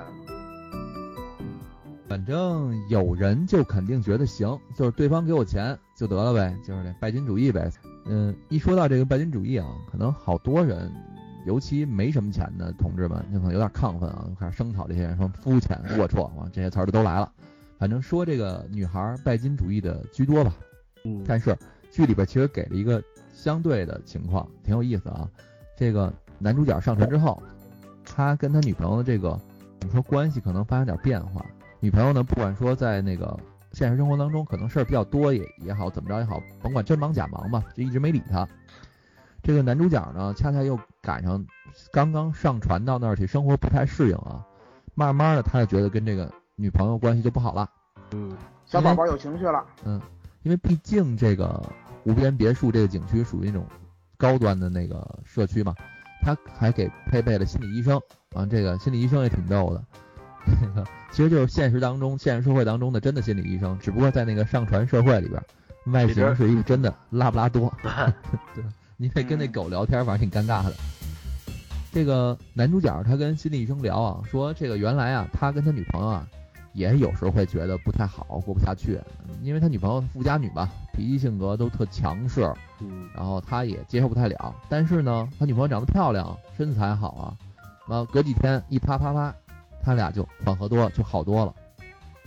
[2.12, 7.72] 反正有人就肯定觉得行，就是对方给我钱就得了呗，就是那拜金主义呗。
[8.04, 10.92] 嗯，一说到这个拜金主义啊，可能好多人，
[11.46, 17.32] 尤其没什么钱的同志们，就可能有点亢奋啊，开始声讨这些人说肤浅、龌龊啊，这些词儿都来了。
[17.78, 20.54] 反正说这个女孩拜金主义的居多吧，
[21.04, 21.56] 嗯，但是
[21.90, 25.26] 剧里边其实给了一个相对的情况，挺有意思啊。
[25.78, 27.42] 这个男主角上船之后，
[28.04, 29.40] 他跟他女朋友的这个
[29.80, 31.42] 怎么说关系可能发生点变化。
[31.82, 33.36] 女朋友呢，不管说在那个
[33.72, 38.46] 现实生活当中可能事儿比较多也也好，怎么着也好，甭管真忙假忙吧，就一直没理他。
[39.42, 41.44] 这个男主角呢，恰恰又赶上
[41.92, 44.46] 刚刚上船到那儿去生活不太适应啊，
[44.94, 47.68] 慢慢的他就觉得跟这个女朋友关系就不好了。
[48.12, 48.30] 嗯，
[48.64, 50.00] 小宝宝有情绪了，嗯
[50.44, 51.60] 因为毕竟这个
[52.04, 53.66] 无边别墅这个景区属于那种
[54.16, 55.74] 高端的那个社区嘛，
[56.22, 58.00] 他还给配备了心理医生
[58.34, 60.11] 啊，这个心理医生也挺逗的，这个
[61.12, 65.42] 其实就是现实当中现实社会当中的真的心理医生，只不过在那个上传社会里边，
[65.86, 67.72] 外形是一个真的拉布拉多，
[68.54, 68.64] 对，
[68.96, 70.72] 你得跟那狗聊天，反正挺尴尬的。
[71.92, 76.26] 这个男主角他跟心理医生聊啊，说这个原来啊，他跟他女朋友啊，
[76.72, 78.98] 也有时候会觉得不太好，过不下去，
[79.42, 82.50] 因为他女朋友富家女吧，脾气性格都特强势，
[82.80, 84.54] 嗯，然后他也接受不太了。
[84.70, 87.36] 但是呢，他女朋友长得漂亮，身材好啊，
[87.86, 89.34] 然后隔几天一啪啪啪，
[89.82, 91.54] 他俩就缓和多了，就好多了。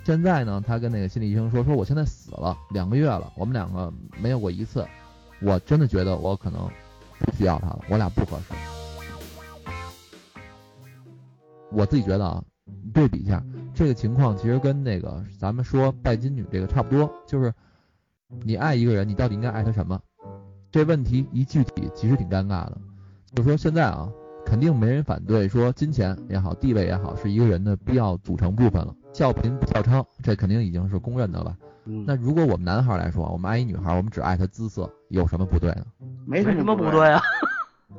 [0.03, 3.91] 现在呢，他跟那个心理医生说，说我现在死了两个月了，我们两个
[4.21, 4.85] 没有过一次，
[5.41, 6.69] 我真的觉得我可能
[7.19, 8.53] 不需要他了，我俩不合适。
[11.71, 12.43] 我自己觉得啊，
[12.93, 17.53] 对比一下这个情况，其实跟那个咱们说拜金女这个差不多，就是
[18.43, 19.99] 你爱一个人，你到底应该爱他什么？
[20.71, 22.77] 这问题一具体，其实挺尴尬的。
[23.33, 24.07] 就是说现在啊，
[24.45, 28.95] 肯定没人反对说金钱也好，地位也好，是一个人的必要组成部分了。
[29.11, 31.57] 笑贫不笑娼，这肯定已经是公认的了？
[31.85, 35.85] 嗯，那如果我们男孩来说，我们爱一女孩，我们只爱她姿色，有什么不对呢？
[36.25, 37.21] 没没什么不不对啊。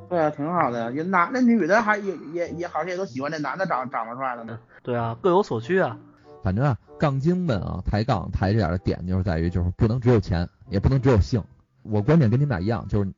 [0.08, 0.90] 对啊，挺好的呀。
[0.90, 4.58] 也男的女的还也也也好像也都喜欢这男的长长得帅的呢。
[4.82, 5.98] 对啊，各有所需啊。
[6.42, 11.42] 反正啊，杠精们啊，抬杠抬这点的点就是在于，就是不能只有钱，也不能只有性。
[11.82, 13.12] 我观点跟你们俩一样，就是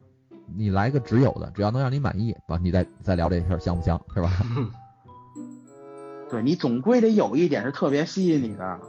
[0.56, 4.30] 你来个只有的，只要能让你满意，吧，你再再聊这事儿香不香，是吧？
[6.30, 8.80] 对你总归得有一点是特别吸引你的，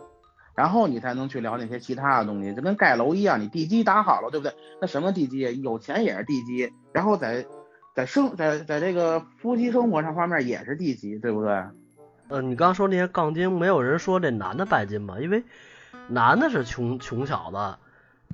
[0.55, 4.53] 然后你才能去聊那些其他的东西，就跟盖楼一样，你地基打好了，对不对？
[4.81, 5.39] 那什么地基？
[5.61, 7.45] 有钱也是地基，然后在
[7.95, 11.63] 在生在在这个夫妻生活上方面也是地基，对不对？
[12.27, 15.17] 呃，你刚说那些杠精，没有人说这男的拜金吧？
[15.19, 15.43] 因为
[16.09, 17.77] 男的是穷穷小子，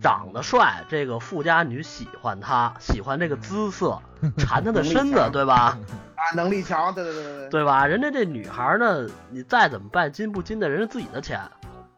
[0.01, 3.99] 长得帅，这个富家女喜欢他，喜欢这个姿色，
[4.37, 5.77] 馋他的身子， 对吧？
[6.15, 7.49] 啊，能力强，对对对对对。
[7.49, 7.85] 对吧？
[7.85, 11.39] 人家这女孩呢，你再怎么拜金不金的，人家自己的钱，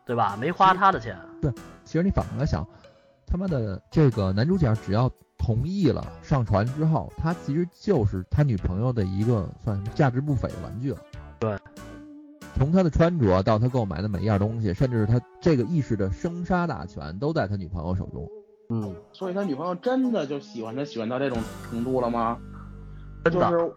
[0.06, 0.38] 对吧？
[0.40, 1.18] 没花他的钱。
[1.42, 1.52] 对
[1.84, 2.66] 其实你反过来想，
[3.26, 11.00] 他妈的这个男主角只要同意了上船之后，他其实就是他女朋友的一个算是价值不菲的玩具了。
[11.40, 11.58] 对，
[12.58, 18.28] 从他的穿着到他购买的每一样东西，甚至是他这个意识的生杀大权都在他女朋友手中。
[18.70, 21.38] 嗯，所以他女朋友真的就喜欢他喜欢到这种
[21.70, 22.38] 程度了吗？
[23.24, 23.52] 真的。
[23.52, 23.72] 就是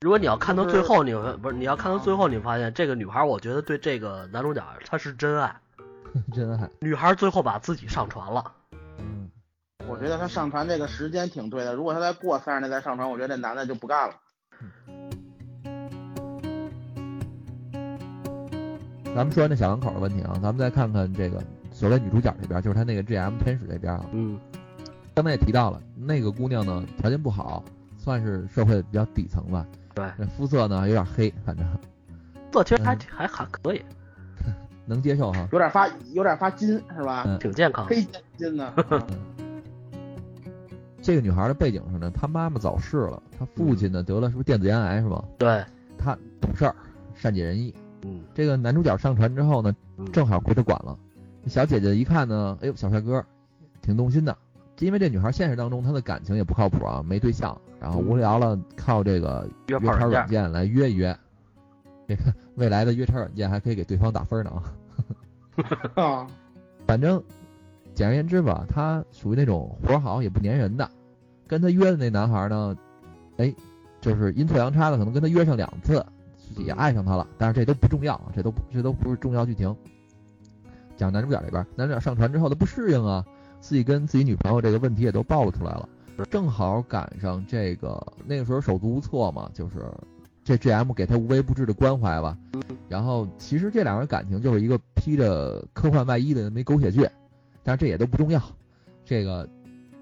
[0.00, 5.54] 如果你要看到最后，你会不是你要看到最后，你发现这个女孩，我觉得对这个男主角她是真爱。
[6.32, 8.52] 真爱，女孩最后把自己上传了，
[8.98, 9.30] 嗯，
[9.86, 11.74] 我觉得他上传这个时间挺对的。
[11.74, 14.14] 如果他再过三十年再上传，我觉得这男的就不干了。
[19.16, 24.04] 咱们说完这小两口的问题啊，咱们再看看这个所谓女主角这边，就是她那个 GM 天使这边啊。
[24.12, 24.38] 嗯，
[25.14, 27.64] 刚才也提到了，那个姑娘呢条件不好，
[27.96, 29.66] 算是社会比较底层吧。
[29.94, 31.66] 对，这肤色呢有点黑，反正
[32.52, 33.82] 色其实还嗯还还可以，
[34.84, 35.48] 能接受哈。
[35.50, 37.24] 有点发有点发金是吧？
[37.26, 37.86] 嗯挺健康。
[37.86, 38.70] 黑金金的。
[41.00, 45.24] 这个女孩的背景是呢，她妈妈早逝了，她父亲呢得了是不是电子烟癌是吧？
[45.38, 45.64] 对，
[45.96, 46.76] 她懂事儿，
[47.14, 47.74] 善解人意。
[48.06, 50.96] 嗯，这个男主角上船之后呢，嗯正好归他管了。
[51.46, 53.24] 小姐姐一看呢，哎呦，小帅哥，
[53.82, 54.36] 挺动心的。
[54.80, 61.16] 因为这女孩现实当中她的感情也不靠谱啊，没对象，然后无聊了，靠这个约约炮炮软件，来约一约。
[62.06, 62.24] 这个
[62.56, 64.50] 未来的约炮软件还可以给对方打分呢
[65.96, 66.02] 啊。
[66.02, 66.26] 啊，
[66.86, 67.22] 反正
[67.94, 70.88] 简而言之吧，她属于那种活儿好也不粘人的。
[71.46, 72.76] 跟她约的那男孩呢，
[73.38, 73.54] 哎，
[74.00, 76.04] 就是阴错阳差的，可能跟她约上两次，
[76.62, 77.26] 也爱上他了。
[77.38, 79.74] 但是这都不重要，这都这都不是重要剧情。
[80.96, 83.24] 讲男主角这边，男主角上船之后他不适应啊，
[83.60, 85.88] 自己跟自己女朋友这个问题也都暴露出来了。
[86.30, 89.84] 正好赶上这个那个时候手足无措嘛，就是
[90.42, 92.38] 这 GM 给他无微不至的关怀吧。
[92.88, 97.06] 然后其实这两个人感情就是一个披着科幻外衣的那么一狗血剧，
[97.62, 98.40] 但是这也都不重要。
[99.04, 99.46] 这个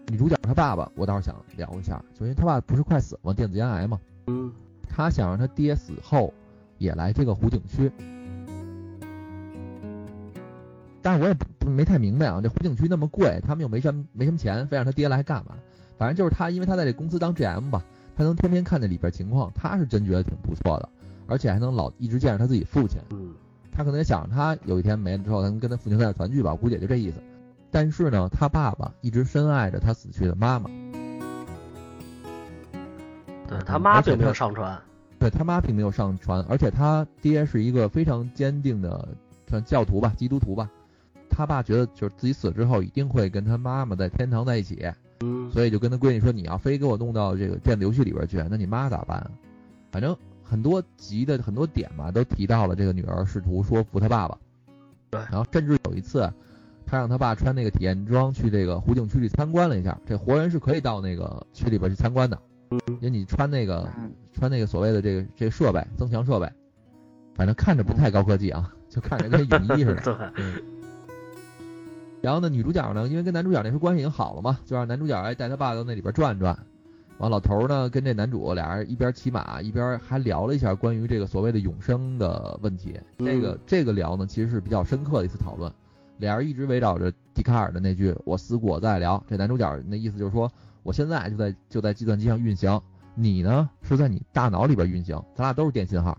[0.06, 3.32] 女主角她爸爸，我倒是想聊一下，就因为他爸不是快死吗？
[3.32, 4.52] 电子烟癌嘛，嗯，
[4.88, 6.32] 他想让他爹死后
[6.84, 7.90] 也来这个湖景区。
[11.02, 15.54] 但是我也不不没太明白啊，这湖景区那么贵，他们又没什么没什么钱，非让他爹来干嘛？
[15.98, 17.84] 反正就是他，因为他在这公司当 GM 吧，
[18.16, 20.88] 他能天天看这里边情况，他是真觉得挺不错的，
[21.26, 22.98] 而且还能老一直见着他自己父亲。
[23.10, 23.34] 嗯，
[23.70, 27.16] 他可能也想着他有一天没了之后，他能跟他父亲快点团聚吧，我估计也就这意思。
[27.70, 30.70] 但是呢，他爸爸一直深爱着他死去的妈妈，
[33.46, 34.80] 对他妈并没有上传，
[35.24, 39.08] 对他妈并没有上船，而且他爹是一个非常坚定的
[39.48, 40.68] 算教徒吧，基督徒吧。
[41.30, 44.86] 他爸觉得就是自己死了之后一定会跟他妈妈在天堂在一起，
[45.20, 49.30] 嗯，所以就跟他闺女说：“你要非给我弄到这个电子游戏里边去，那你妈咋办啊？”
[49.90, 54.36] 反正很多集的很多点吧，都提到了这个女儿试图说服他爸爸。
[55.08, 56.30] 对然后甚至有一次，
[56.84, 59.98] 他让他爸穿那个体验装去这个湖景区里参观了一下。
[60.06, 62.38] 这活人是可以到那个区里边去参观的，
[62.86, 66.50] 因为你穿那个嗯穿那个所谓的这个这个设备增强设备，
[67.34, 70.02] 反正看着不太高科技啊，就看着跟泳衣似的。
[70.02, 70.62] 对，嗯。
[72.22, 76.58] 然后呢，女主角呢，因为跟男主角那时候关系已经好了嘛，就让男主角哎带他爸到那里边转转。
[77.18, 82.98] 完，老头儿呢跟这男主俩人一边骑马一边还聊了一下关于这个所谓的永生的问题。
[83.18, 85.70] 这个这个聊呢，其实是比较深刻的一次讨论。
[86.16, 89.22] 俩人一直围绕着笛卡尔的那句“我思故我在”聊。
[89.28, 90.50] 这男主角那意思就是说，
[90.84, 92.80] 我现在就在就在计算机上运行，
[93.16, 96.16] 你呢是在你大脑里边运行，咱俩都是电信号，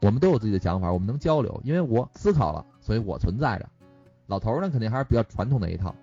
[0.00, 3.68] 我们都有自己的想法，我们能交流，因为我思考了，所以我存在着。
[4.28, 5.94] 老头呢，肯定还是比较传统那一套。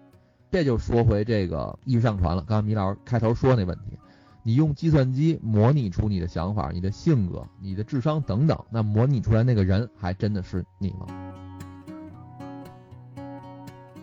[0.52, 2.44] 这就说回这个意识上传了。
[2.48, 3.98] 刚刚米老师开头说那问题，
[4.44, 11.08] 你用计算机模拟出你的想法、你的性格、你的智商等等，那模拟出来那个人还真的是你吗？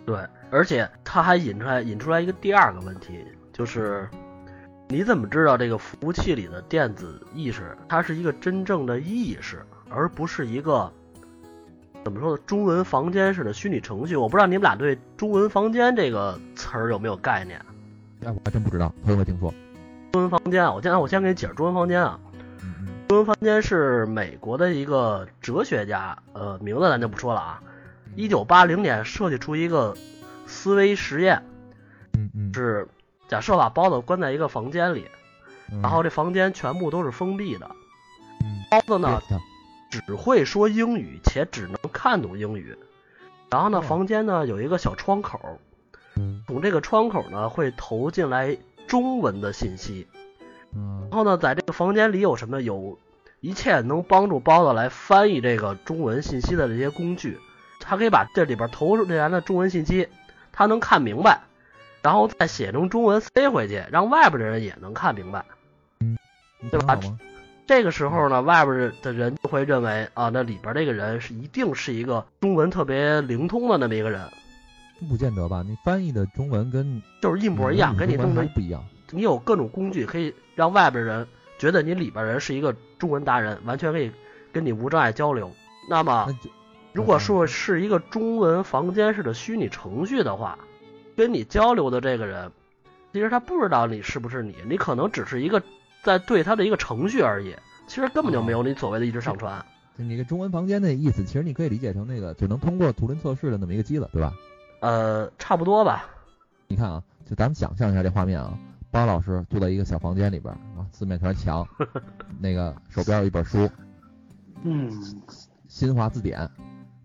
[0.05, 3.25] 对，而且他还引出来引出来一个第二个问题，
[3.61, 4.09] 就是
[4.89, 10.91] 你怎么知道这个服务器里的电子意识它是一个真正的意识，而不是一个
[12.03, 12.43] 怎么说呢？
[12.47, 14.17] 中文房间式的虚拟程序？
[14.17, 17.61] 我不知道你们俩对“中文房间”这个词儿有没有概念？
[18.25, 19.53] 哎，我还真不知道，头一回听说。
[20.13, 22.19] 中文房间啊，我先我先给你解释中文房间啊。
[23.09, 27.63] 中文房间是美国的一个哲学家，呃，名字咱就不说了啊。
[28.17, 29.95] 一九八零年设计出一个
[30.47, 31.43] 思维实验，
[32.15, 32.89] 嗯嗯，是
[33.31, 35.07] 假设把包子关在一个房间里，
[35.71, 37.71] 嗯然后这房间全部都是封闭的，
[38.41, 39.23] 嗯包子呢
[39.89, 42.77] 只会说英语，且只能看懂英语。
[43.49, 45.61] 然后呢，哦房间呢有一个小窗口，
[46.17, 48.59] 嗯从这个窗口呢会投进来
[48.89, 50.09] 中文的信息。
[50.75, 52.61] 嗯然后呢，在这个房间里有什么？
[52.61, 52.99] 有
[53.41, 57.39] 一切能帮助包子来翻译这个中文信息的这些工具。
[57.79, 60.09] 他可以把这里边投出来的中文信息，
[60.53, 61.41] 他能看明白，
[62.03, 65.45] 然后再写成中文塞回去，让外边的人也能看明白。
[66.61, 66.99] 你对吧？
[67.67, 74.21] 这个时候呢，外边的人就会认为啊，那里边这个人是一定是一个中文特别灵通的那么一个人，
[75.09, 75.63] 不见得吧？
[75.65, 78.85] 你翻译的中文跟就是一模一样，跟你中文不一样。
[79.13, 81.27] 你有各种工具可以让外边人
[81.59, 84.11] 觉得你里边人是一个中文达人，完全可以
[84.53, 85.51] 跟你无障碍交流。
[85.89, 86.29] 那么
[86.93, 90.59] 如果说是一个中文房间式的虚拟程序的话，
[91.17, 92.51] 跟你交流的这个人，
[93.13, 95.63] 其实他不知道你是不是你，你可能只是一个
[96.03, 97.55] 在对他的一个程序而已，
[97.87, 99.65] 其实根本就没有你所谓的一直上传。
[99.99, 104.33] 就你个中文房间那意思，其实你可以理解成那个只能通过图灵测试的那么一个机子，对吧？
[104.81, 106.07] 呃，差不多吧。
[106.69, 108.57] 你看啊，就咱们想象一下这画面啊，
[108.91, 111.67] 包老师坐在一个小房间里边啊，四面全是墙，
[112.41, 113.59] 那个手边有一本书
[114.63, 114.91] 《嗯，
[115.69, 116.39] 新华字典》，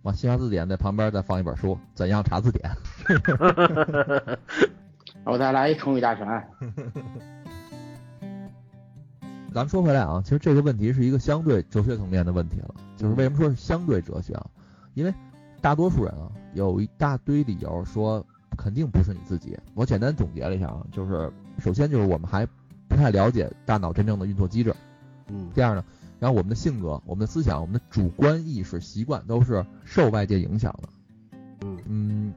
[0.05, 2.71] 完新华字典在旁边再放一本书《怎样查字典》。
[5.25, 6.25] 我再来一成语大全。
[9.51, 14.45] 咱们说回来啊，其实这个问题是一个相对哲学层面的问题了，就是为什么说是相对哲学啊？
[14.93, 15.11] 因为
[15.59, 18.23] 大多数人啊，有一大堆理由说
[18.55, 19.57] 肯定不是你自己。
[19.73, 22.45] 我简单总结了一下啊，就是首先就是我们还
[22.87, 24.71] 不太了解大脑真正的运作机制，
[25.29, 25.83] 嗯第二呢，
[26.19, 30.89] 然后我们的性格、我们的思想、我们的主观意识、习惯都是受外界影响的。
[31.61, 32.33] 嗯嗯，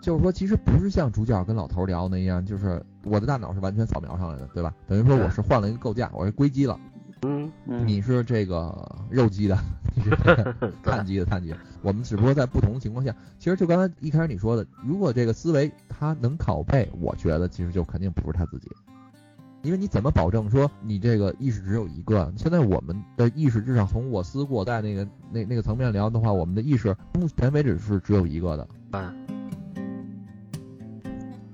[0.00, 4.74] 就是说，其实不是像主角跟老头聊那样，就是我的大脑是完全扫描上来的，对吧？
[4.86, 6.78] 等于说我是换了一个构架，我是硅基了，
[7.22, 9.58] 嗯，嗯，你是这个肉鸡的，
[9.94, 10.10] 你是
[10.82, 11.54] 碳基的碳基。
[11.82, 18.68] 我们只不过在不同的情况下，其实就刚才一开始你说的，如果这个思维它能拷贝，我觉得其实就肯定不是他自己。
[19.62, 22.32] 因为你怎么保证说你这个意识只有一个？
[22.36, 28.68] 现在我们的意识至少从我思过在那个那那个层面聊的话，我们的意识目前为止是只有一个的。
[28.90, 29.14] 啊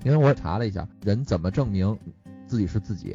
[0.04, 1.98] 因为我也查了一下，人怎么证明
[2.46, 3.14] 自己是自己？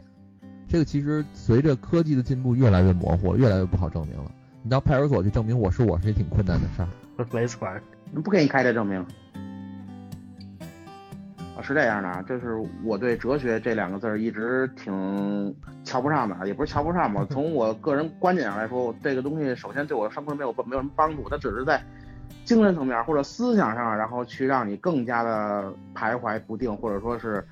[0.67, 4.29] 这个其实随着科技的进步越来越模糊，越来越不好证明了。
[4.61, 6.87] 你到派出所去证明我是我是也挺困难的事儿。
[7.33, 7.81] 没错儿。
[8.13, 9.03] 不给你开这证明。
[11.63, 17.25] 是这样的啊，就是我对哲学这两个字儿一直挺瞧不上的，也不是瞧不上吧。
[17.29, 21.81] 从我个人观点上来说，这个东西首先对我生活没有没有什么帮助，它只是在
[22.43, 27.47] 精神层面或者思想上，然后去让你更加的徘徊不定，或者说是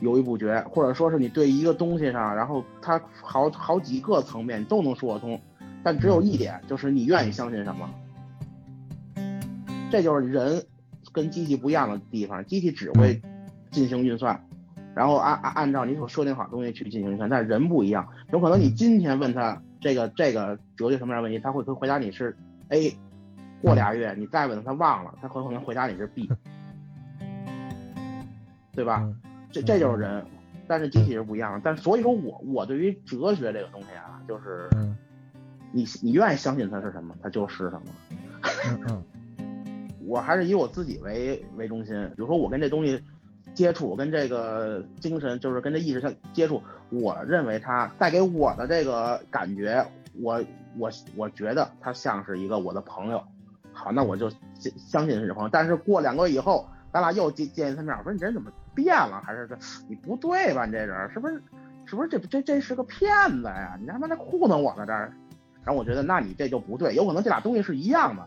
[0.00, 5.40] 犹豫不决，或者说是你对一个东西上，然后它好好几个层面都能说得通，
[5.82, 7.88] 但只有一点，就是你愿意相信什么。
[9.90, 10.62] 这就是人
[11.12, 13.20] 跟机器不一样的地方，机器只会
[13.70, 14.44] 进行运算，
[14.94, 22.36] 然后按按按照你所设定好的东西去进行运算，但是人不一样，有可能你今天问他这个这个哲学层面的问题，他会回答你是
[22.68, 22.96] A，
[23.62, 26.30] 过俩月你再问他，他忘了，他很可能回答你是 B，
[28.74, 29.02] 对吧？
[29.04, 29.16] 嗯
[29.50, 30.22] 这这就是人，
[30.66, 31.60] 但是机器是不一样的。
[31.64, 34.94] 但所以说我我对于哲学这个东西啊，就是嗯
[35.72, 39.02] 你你愿意相信它是什么，它就是什么。
[40.06, 41.94] 我还是以我自己为为中心。
[42.08, 43.02] 比如说我跟这东西
[43.58, 49.84] 接触，跟这个精神就是跟这意识相接触，我认为它带给我的这个感觉，
[50.22, 50.40] 我
[50.78, 53.20] 我我觉得它像是一个我的朋友。
[53.72, 55.48] 好，那我就相相信是朋友。
[55.52, 59.20] 但是过两个月以后，咱俩又见见一次面，我说你这人怎么变了？
[59.26, 60.64] 还是这你不对吧？
[60.64, 61.42] 你这人是不是
[61.84, 63.10] 是不是这这这是个骗
[63.42, 63.76] 子呀？
[63.80, 65.12] 你他妈在糊弄我呢这儿。
[65.64, 68.24] 然后我觉得，那你这就不对，有可能这俩东西是一样的。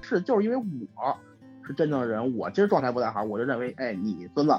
[0.00, 1.14] 是就是因为我
[1.66, 4.54] 是真正的人，我今儿状态不太好，我就认为，哎，你孙子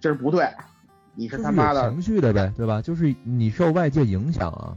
[0.00, 0.46] 今儿不对，
[1.14, 2.80] 你是他妈的，有情绪的呗，对吧？
[2.82, 4.76] 就是你受外界影响啊，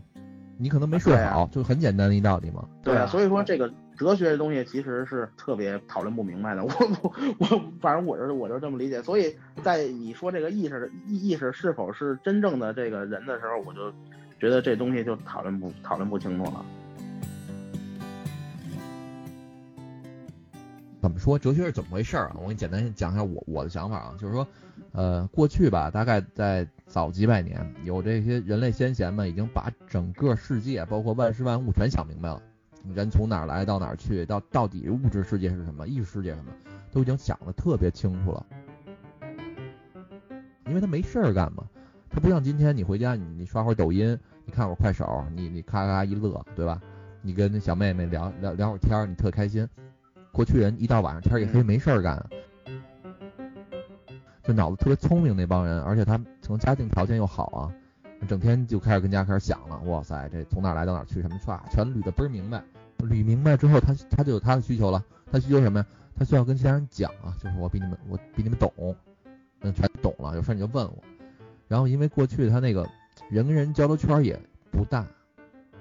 [0.57, 2.65] 你可能没睡好，就很简单的一道理嘛。
[2.83, 6.63] 对啊所以说这个哲学的东西其实是特别讨论不明白的。
[6.63, 6.71] 我
[7.01, 7.45] 我我，
[7.79, 9.01] 反正我是我就这么理解。
[9.01, 13.91] 所以在你说这个意识意意识是否是真正的这个人的时候，我就
[14.39, 16.65] 觉得这东西就讨论不讨论不清楚了。
[21.03, 22.31] 怎么说哲学是怎么回事啊？
[22.35, 24.47] 我给你简单讲一下我我的想法啊，就是说，
[24.93, 32.41] 呃，过去吧，大概在早几百年，有这些人类先贤们已经把整个世界，包括万事万物全想明白了，
[32.95, 36.53] 人从哪儿来到哪儿去，到到底物质世界是什么，意识世界什么，
[36.93, 38.45] 都已经想得特别清楚了。
[40.67, 41.65] 因为他没事儿干嘛，
[42.09, 46.81] 他不像今天你回家你你刷会儿抖音，你看会儿快手，你你咔咔一乐，对吧？
[47.21, 49.67] 你跟那小妹妹聊聊聊会儿天，你特开心。
[50.33, 52.25] 过去人一到晚上天儿一黑没事儿干，
[54.41, 57.71] 就脑子特别聪明那帮人，而且他可能家境条件又好啊，
[58.27, 62.63] 整天就开始跟家开始想了，哇塞，这从哪儿来到哪儿去，什么唰全捋的倍儿明白。
[62.97, 65.85] 捋明白之后，他他就有他的需求了，他需求什么呀？
[66.17, 68.71] 他需要跟其他人讲啊，就是我比你们我比你们懂，
[69.61, 70.97] 嗯，全懂了，有事儿你就问我。
[71.67, 72.89] 然后因为过去他那个
[73.29, 74.39] 人跟人交流圈儿也
[74.71, 75.05] 不大，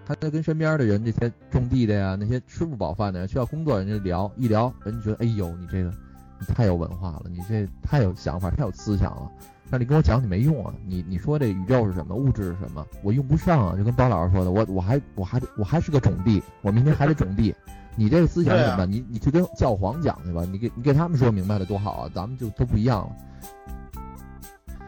[0.05, 5.93] 他在跟身边的人，这些种地的呀，那些吃不饱饭的，需要工作人家聊一聊，人家觉得，哎呦，你这个
[6.39, 9.31] 你太有文化了，你这太有想法，太有思想了。
[9.71, 13.77] 那你跟我讲你没用啊，你你说这宇宙是什么，物质是什么，我用不上啊。
[13.77, 17.55] 就跟包老师说的，我我还我还我还是个种地，我明天还得种地。
[17.95, 18.87] 你这个思想是什么？
[18.87, 23.13] 你你去跟教皇讲去吧，你给你给他们说明白了多好啊，咱们就都不一样了。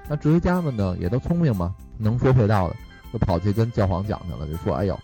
[0.09, 2.77] 那哲学家们呢，也都聪明嘛，能说会道的，
[3.15, 5.01] 就跑去跟教皇讲去了，就说：“哎呦，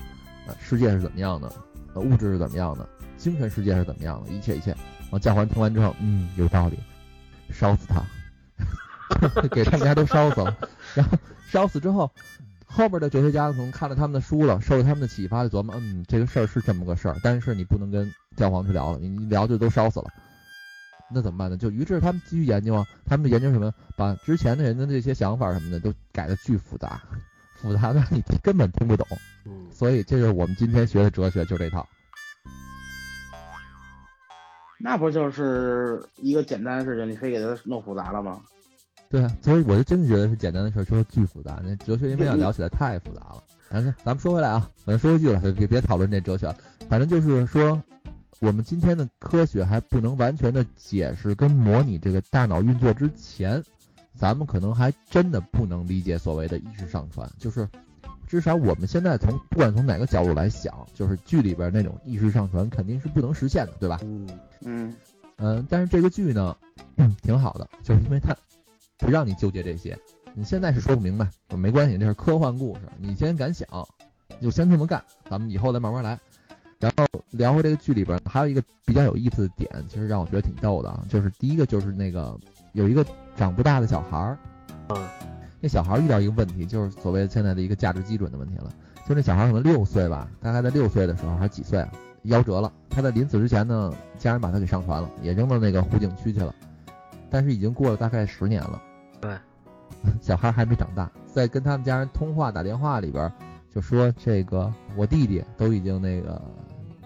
[0.49, 1.49] 呃世界是怎么样的？
[1.95, 2.89] 呃，物质是怎么样的？
[3.17, 4.33] 精神世界是怎么样的？
[4.33, 6.77] 一切一切。”然后，教皇听完之后，嗯，有道理，
[7.53, 8.03] 烧死他，
[9.53, 10.57] 给他们家都烧死了。
[10.97, 11.17] 然后
[11.49, 12.11] 烧死之后，
[12.67, 20.07] 后边的哲学家可能看了他们的书了，受了他们的启发，就琢磨：嗯，这个事儿是这么个事儿，但是你不能跟教皇去聊了，你聊就都烧死了。
[21.13, 21.57] 那怎么办呢？
[21.57, 23.73] 就于是他们继续研究啊，他们研究什么？
[23.97, 27.01] 把之前的人的这些想法什么的都改的巨复杂，
[27.61, 29.07] 复杂的你根本听不懂。
[29.45, 31.87] 嗯，所以这就是我们今天学的哲学，就这套。
[34.83, 38.41] 那不就是一个简单的事情，你非给它弄复杂了吗？
[39.11, 41.61] 对啊，所以我就真的觉得是简单的事儿，说巨复杂。
[41.63, 43.43] 那哲学因为要聊起来太复杂了。
[43.69, 46.57] 反正咱们说回来啊，反正说回去了，别别讨论这哲学了。
[46.89, 47.83] 反正就是说，
[48.41, 53.63] 我们今天的科学还不能完全的解释跟模拟这个大脑运作之前，
[54.21, 57.27] 咱们可能还真的不能理解所谓的意识上传。
[57.39, 57.67] 就是
[58.27, 63.99] 至少我们现在从不管从哪个角度来想，就是剧里边那种意识上传肯定是不能实现的，对吧？
[64.03, 64.29] 嗯
[64.61, 64.95] 嗯
[65.39, 66.55] 嗯，但是这个剧呢，
[66.97, 68.37] 嗯，挺好的，就是因为它
[68.99, 69.99] 不让你纠结这些。
[70.35, 73.67] 你现在是说不明白，没关系，这是科幻故事，你先敢想，
[74.43, 76.21] 就先这么干，咱们以后再慢慢来。
[76.79, 82.39] 然后聊回这个剧里边，还有一个比较有意思的点，其实让我觉得挺逗的啊，就是第一个就是那个
[82.73, 83.05] 有一个
[83.41, 84.39] 长不大的小孩儿，
[84.91, 84.99] 嗯，
[85.61, 88.71] 那小孩儿遇到一个问题，就是所谓现在的一个价值基准的问题了，
[89.09, 91.89] 就那小孩儿可能六岁吧，大概在六岁的时候还是几岁啊，
[92.27, 92.71] 夭折了。
[92.91, 96.55] 他在临死之前呢，家人把他给上传了，也扔到那个湖景区去了，
[97.31, 98.83] 但是已经过了大概十年了。
[99.23, 99.35] 对。
[100.21, 103.33] 小孩还没长大，在跟他们家人通话打电话里边，
[103.75, 106.41] 就说这个我弟弟都已经那个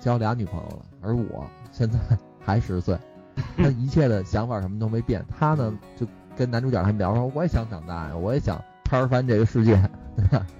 [0.01, 1.99] 交俩女朋友了，而我现在
[2.41, 2.97] 还十岁，
[3.57, 5.25] 他一切的想法什么都没变。
[5.37, 6.07] 他呢就
[6.37, 9.81] 跟男主角他们聊说，我也想长大呀，我也想拍翻这个世界，
[10.17, 10.47] 对吧？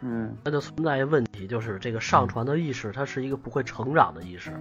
[0.00, 4.52] 嗯，那就存在一个问题，就是这个上传的意识，它是一个不会成长的意识。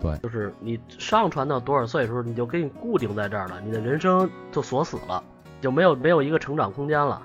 [0.00, 5.22] 对，就是你上传到多少岁的时候，你就给你固定在这儿了，你的人生就锁死了，
[5.60, 7.22] 就没有没有一个成长空间了，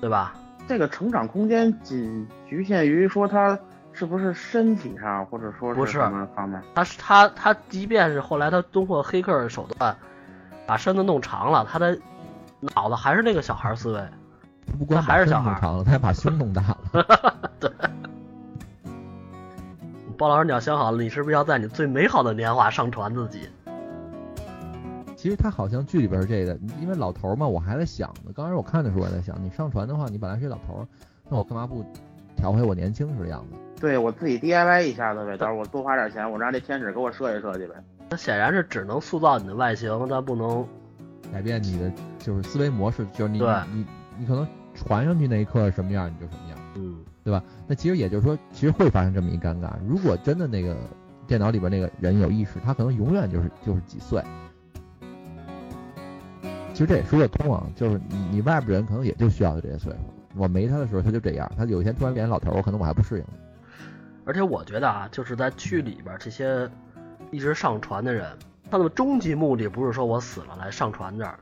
[0.00, 0.34] 对吧？
[0.66, 3.58] 这个成长空间仅局限于说他
[3.94, 6.60] 是不是身体上，或者说不是什么方面？
[6.74, 9.96] 他是他他，即便是后来他通过黑客的手段
[10.66, 11.96] 把身子弄长了，他的
[12.60, 14.04] 脑子还是那个小孩思维。
[14.78, 17.50] 不光他还是小孩长了，他还把胸弄大了。
[17.60, 17.70] 对。
[20.18, 23.48] 包老师，你要想好了，你是不是要在你最美好的年华上传自己？
[25.16, 28.32] 其实他好像剧里边这个，因为老头儿嘛，我还在想呢。
[28.34, 30.86] 刚开始我看的时候，我在想，你上传的话，你本来是老头儿，
[31.28, 31.84] 那我干嘛不
[32.36, 33.56] 调回我年轻时的样子？
[33.80, 37.74] 对我自己 DIY 一下子呗，到时候我多花点钱，我让这天使给我设计设计呗。
[38.10, 40.66] 那显然是只能塑造你的外形，但不能
[41.32, 43.84] 改变你的就是思维模式，就是你对你
[44.18, 47.42] 你可能传上去那一刻什么样，你就什么样，嗯，对吧？
[47.66, 49.70] 那其实也就是说，其实会发生这么一尴尬。
[49.86, 50.76] 如果真的那个
[51.26, 54.22] 电脑里边那个人有意识，他可能永远就是就是几岁。
[56.72, 59.98] 其实这也说得通啊，就是你你外边人可能也就需要这些岁数。
[60.36, 63.24] 我没他的时候他就这样，他有一天突然变成老头我，可能我还不适应。
[64.24, 66.68] 而且我觉得啊，就是在剧里边这些
[67.30, 68.26] 一直上传的人，
[68.70, 71.38] 他的终极目的不是说我死了来上传这儿，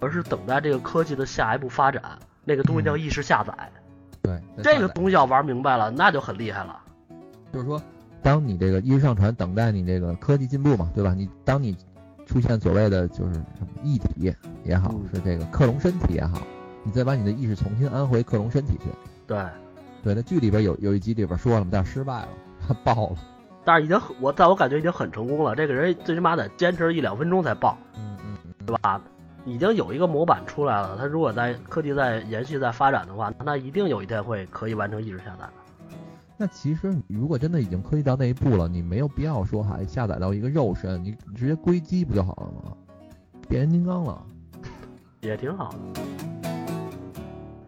[0.00, 2.02] 而是等待这个科技的下一步发展。
[2.44, 3.54] 那个东西叫意识下载，
[4.20, 6.76] 对，这个东西要玩明白了，那就很厉害了。
[7.52, 7.80] 就是说，
[8.20, 11.14] 当你这个意识上传，等待你这个科技进步嘛，对吧？
[11.14, 11.76] 你当你
[12.26, 16.42] 出现所谓的就是什么异体也好，嗯是这个克隆身体也好，
[16.82, 18.86] 你再把你的意识重新安回克隆身体去。
[19.24, 19.38] 对，
[20.02, 22.28] 对，那剧里边有有一集里边说了嘛，但是失败了，
[22.66, 23.16] 他 爆了。
[23.64, 25.54] 但是已经我在我感觉已经很成功了。
[25.54, 29.00] 这个人最起码得坚持一两分钟才爆，嗯嗯嗯，对吧？
[29.44, 35.52] 已经有一个模板出来了，他如果在科技在延续在发展的话，那一定有一天会可以完成一直下载的。
[36.36, 42.76] 那其实如果真的已经科技到那一步了，你没有必要说还下载到一个肉身，你直接归机不就好了吗？
[43.48, 44.20] 变形金刚了。
[45.20, 45.78] 也挺好的。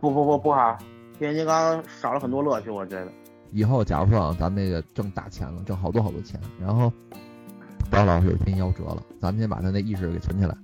[0.01, 0.77] 不不不不好，
[1.25, 3.09] 变形金刚少了很多乐趣，我觉得。
[3.51, 6.93] 以后假如说啊，咱们那个挣大钱了，挣好多好多钱，然后
[7.91, 10.55] 包老师有一天夭折了，咱们先把他那意识给存起来，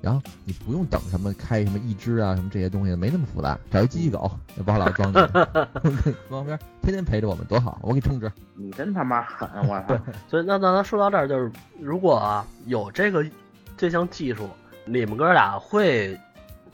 [0.00, 8.30] 然后你不用等什么开什么一只啊什么这些东西，没那么复杂，找一机器狗，那包老师装进去， 旁边天天陪着我们多好，我给你充值。
[8.54, 9.48] 你真他妈狠！
[9.66, 9.98] 我操！
[10.28, 11.50] 所以那那咱说到这儿，就是
[11.80, 13.26] 如果啊有这个
[13.76, 14.48] 这项技术，
[14.84, 16.16] 你们哥俩会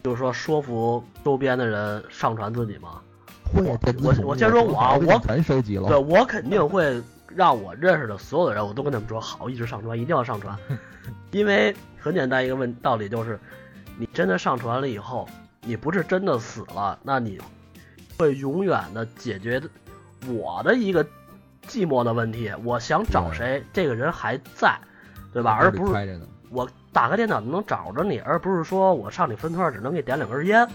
[0.02, 3.00] 就是说说服周边的人上传自己吗？
[3.52, 5.88] 会啊，电子我我先说我啊我我全收集了。
[5.88, 10.56] 对我肯定会让我认识的所有的人，我都跟他们说好，一直上传，一定要上传，
[11.32, 13.38] 因为很简单一个问道理就是，
[13.98, 15.28] 你真的上传了以后，
[15.62, 17.38] 你不是真的死了，那你
[18.18, 19.60] 会永远的解决
[20.28, 21.04] 我的一个
[21.68, 22.52] 寂寞的问题。
[22.64, 24.78] 我想找谁，这个人还在，
[25.32, 25.56] 对吧？
[25.60, 26.20] 而不是。
[26.52, 30.66] 我打开电脑能找着你，而不是说我上你分团只能给点两根烟，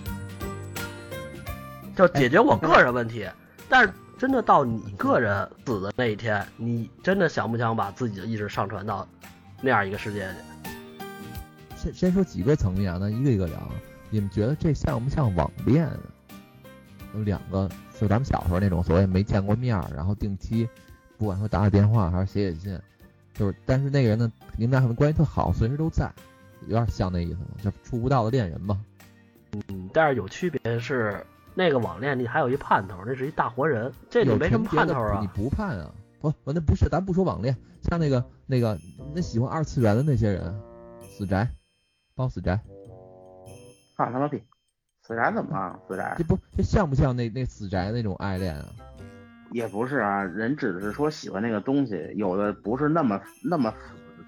[1.96, 3.28] 就解决我个人问题。
[3.70, 9.08] 但是真的到你个人死的那一天，你真的想不想把自己的意识上传到
[9.62, 11.76] 那样一个世界去？
[11.76, 13.56] 先先说几个层面啊，咱一个一个聊。
[14.12, 15.90] 你们觉得这像不像网恋？
[17.14, 17.70] 有两个，
[18.00, 20.68] 就咱们小时候那种所谓没见过面儿，然后定期，
[21.18, 22.80] 不管说打打电话还是写写信，
[23.34, 26.12] 就是但是那个人呢，你们俩可能关系特好，随时都在，
[26.68, 27.48] 有点像那意思吗？
[27.64, 28.80] 就触不到的恋人嘛。
[29.54, 31.26] 嗯，但是有区别是，
[31.56, 35.20] 那个网恋你还有一盼头，那是一大活人，这就有没什么盼头啊。
[35.22, 35.90] 你不盼啊？
[36.20, 38.78] 不，我那不是，咱不说网恋，像那个那个
[39.14, 40.54] 那喜欢二次元的那些人，
[41.02, 41.48] 死宅，
[42.14, 42.60] 包死宅，
[43.96, 44.44] 放他妈屁！
[45.02, 45.80] 死宅怎么了？
[45.88, 48.66] 死宅这不这像不像那那死宅那种爱恋啊？
[49.52, 53.72] 也不是啊，人只是说喜欢那个东西，有的不是那么那么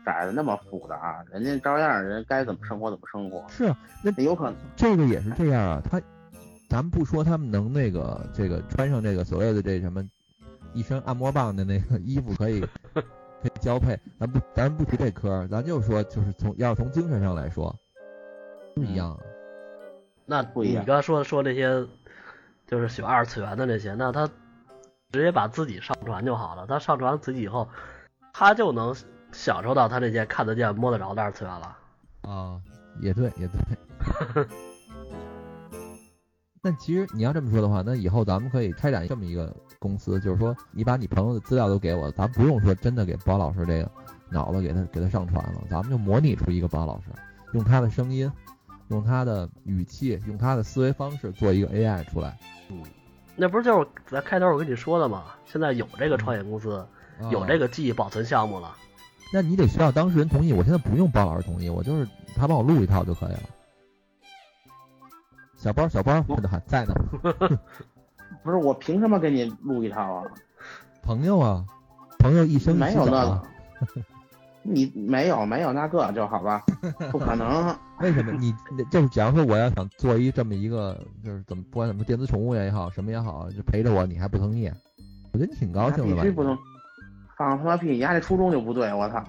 [0.06, 6.00] 窄的那么复杂，人家照样人该怎么生活怎么生活，是啊，那有可能这个也是这样啊，他，
[6.68, 10.08] 咱们不说他们能那个这个穿上这个所谓的这什么
[10.74, 12.60] 一身按摩棒的那个衣服可以
[12.94, 17.74] 可以交配，咱不咱不提这科，咱就说就是从要是从精神上来说，
[18.76, 19.20] 不一样啊。
[20.26, 21.88] 那你不一样刚说说这些，
[22.68, 24.28] 就是喜欢二次元的那些，那他
[25.12, 26.68] 直接把自己上传就好了。
[26.68, 27.70] 他上传自己以后，
[28.34, 28.94] 他就能
[29.32, 31.78] 享受到他那些看得见摸得着的二次元了。
[32.24, 32.60] 啊，
[33.00, 34.46] 也对，也对。
[36.62, 43.92] 但其实你要这么说的话，那以后咱们可以开展这么一个公司，就是说你把你朋友的资料都给我，咱不用说真的给包老师这个
[44.30, 47.06] 脑子给他给他上传了，咱们就模拟出一个包老师，
[47.54, 48.32] 用他的声音，
[48.90, 52.38] 用他的语气，用他的思维方式做一个 AI 出来。
[52.70, 52.84] 嗯
[53.40, 55.26] 那不是就是咱开头我跟你说的吗？
[55.46, 56.84] 现在有这个创业公司，
[57.30, 58.76] 有这，个记忆保存项目了。
[59.32, 60.52] 那你得需要当事人同意。
[60.52, 63.44] 我现在不用包老师同意，我就是他帮我录一套就可以了。
[65.58, 66.94] 小包，小包，真的还在呢。
[68.44, 70.24] 不是我凭什么给你录一套啊？
[71.02, 71.66] 朋友啊，
[72.20, 73.42] 朋友一生一没有那个，
[74.62, 76.64] 你没有没有那个就好吧？
[77.12, 84.72] 不可能， 为什么你你就是假如说我要想做一这么一个，就是怎么不管怎么电子宠物也好，什么也好，就陪着我，你还不同意？
[85.34, 86.22] 我觉得你挺高兴的吧？
[86.22, 86.58] 必须不能
[87.36, 87.92] 放他妈屁！
[87.92, 89.24] 你丫这初衷就不对，我操！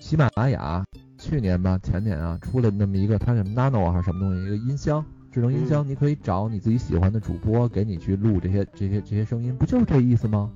[0.00, 0.84] 喜马拉雅
[1.22, 10.50] 去年吧，前年啊，出了那么一个，它是 Nano 啊还是什么东西，一个音箱，智能音箱，你可以找你自己喜欢的主播，给你去录这些这些这些声音，不就是这意思吗？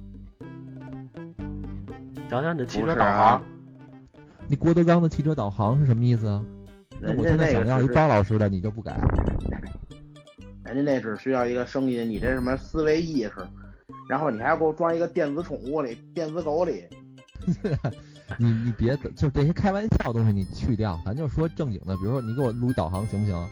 [2.28, 3.42] 讲讲你的汽车导航啊，
[4.48, 6.44] 你郭德纲的汽车导航是什么意思啊？
[7.00, 8.98] 那我人家现在想要一那个是包老师的，你就不改？
[10.64, 13.34] 人家那只需要一个声音，你这什么思维意识，
[14.08, 16.82] 然后你还要给我装一个电子宠物里、电子狗里，
[18.38, 23.48] 你你别就这些开玩笑的东西你去掉，咱就说正经的，比如说你给我录导航行不行？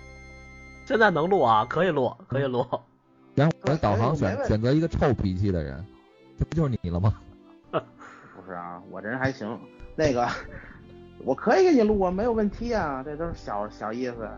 [0.84, 2.66] 现在能录啊，可以录，可以录。
[3.34, 5.84] 然后我的导航选选择一个臭脾气的人，
[6.38, 7.14] 这不就是你了吗？
[7.70, 8.82] 不是啊？
[8.90, 9.58] 我这人还行，
[9.96, 10.28] 那个
[11.24, 14.28] 我可以给你录啊，没有问题啊，这都是小小意思。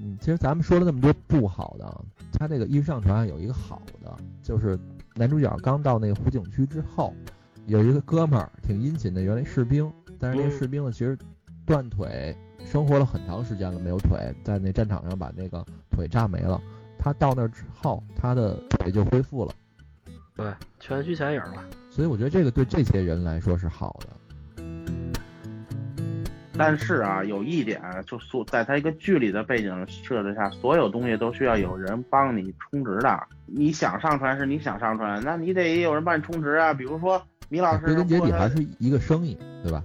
[0.00, 2.00] 嗯，其实咱们说了那么多不好的，啊，
[2.32, 4.78] 他这个一上传有一个好的，就是
[5.14, 7.12] 男主角刚到那个湖景区之后，
[7.68, 11.16] 有一个哥们儿挺殷勤的，原来士兵，但是那个嗯士兵呢，其实
[11.66, 16.58] 断腿，生活了很长时间了没有腿，在那战场上把那个腿炸没了。
[16.98, 19.52] 他到那儿之后，他的腿就恢复了，
[20.34, 20.50] 对，
[20.80, 21.62] 全虚全影吧。
[21.90, 24.64] 所以我觉得这个对这些人来说是好的。
[26.56, 33.28] 但是啊，有一点，就所在他一个剧里的背景设置下，所有东西都需要有人帮你充值的。
[33.44, 36.72] 你想上传是你想上传，那你得有人帮你充值啊。
[36.72, 39.82] 比如说米老师归根结底还是一个生意，对吧？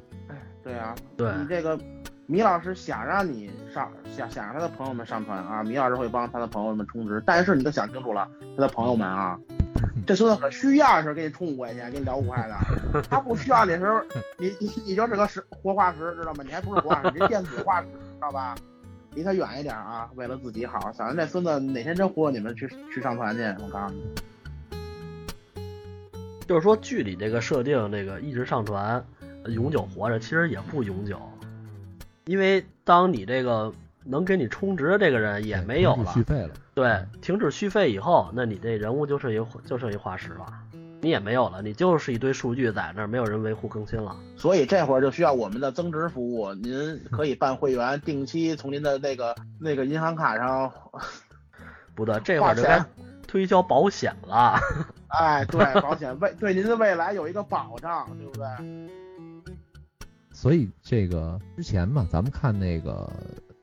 [0.64, 1.80] 对啊，对，你这个
[2.26, 7.22] 米老师想让你上，想想让他的朋友们上传啊，米老师会帮他的朋友们充值。
[7.26, 9.38] 但是你都想清楚了，他的朋友们啊，
[10.08, 14.02] 这孙子可需要的时候给你充五块钱，给你聊五块的；他不需要的时候，
[14.38, 16.44] 你你你就是个石活化石，知道吗？
[16.46, 18.56] 你还不是活化石，你是电子化石，知道吧？
[19.16, 20.10] 离他远一点啊！
[20.16, 24.04] 为了自己好，想着这孙子哪天真忽悠你们去去上船去，我告诉你。
[26.48, 29.04] 就是说剧里这个设定，这个一直上传、
[29.48, 31.20] 永久活着，其实也不永久，
[32.26, 33.74] 因为当你这个
[34.04, 36.50] 能给你充值的这个人也没有了，续费了。
[36.74, 40.46] 对，停止续费以后，那你这人物就剩一就剩一化石了，
[41.02, 44.16] 你也没有了，你就是一堆数据在那儿，没有人维护更新了。
[44.36, 50.72] 所以这会儿就需要我们的增值服务，您可以办会员，定期从您的那个那个银行卡上。
[51.96, 52.84] 不对，这会儿就该
[53.28, 54.60] 推销保险了。
[55.20, 58.48] 哎，对，保险未对您的未来有一个保障，对不对？
[60.32, 63.08] 所以这个之前嘛，咱们看那个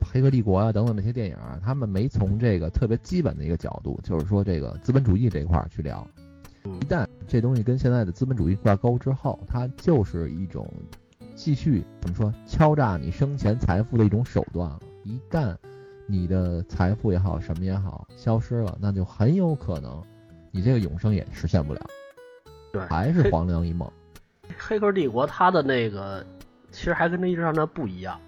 [0.07, 6.07] 《黑客帝国》啊等等那些电影啊，他们没从这个特别基本的一个角度，就是说这个资本主义这一块儿去聊。
[6.65, 10.73] 一旦这东西跟现在的资本主义挂钩之后，它就是一种
[11.35, 14.79] 继续怎么说敲诈你生前财富的一种手段了。
[15.03, 15.57] 一旦
[16.07, 20.01] 你的财富也好，什么也好消失了，那就很有可能。
[20.51, 21.81] 你这个永生也实现不了，
[22.73, 23.91] 对，还是黄粱一梦。
[24.59, 26.27] 黑客帝国它的那个
[26.73, 28.21] 其实还跟那一直上的不一样，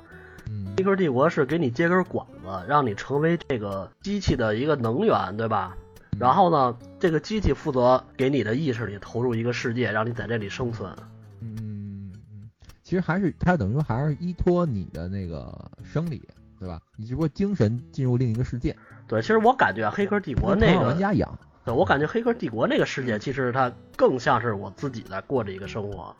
[0.49, 5.77] 嗯，黑客帝国是给你接根管子，让你成为这个机器的一个能源，对吧？
[6.19, 10.93] 然后呢，这个机器负责给你的意识里投入一个世界，让你在这里生存。
[11.41, 12.51] 嗯嗯嗯，
[12.85, 16.23] 其实还是它等于说还是依托你的那个生理，
[16.61, 16.81] 对吧？
[16.97, 18.77] 你只不过精神进入另一个世界。
[19.09, 21.37] 对，其实我感觉黑客帝国那个玩家养。
[21.65, 26.15] 对，我感觉《黑客帝国》那个世界，其实它更像是我自己在过着一个生活。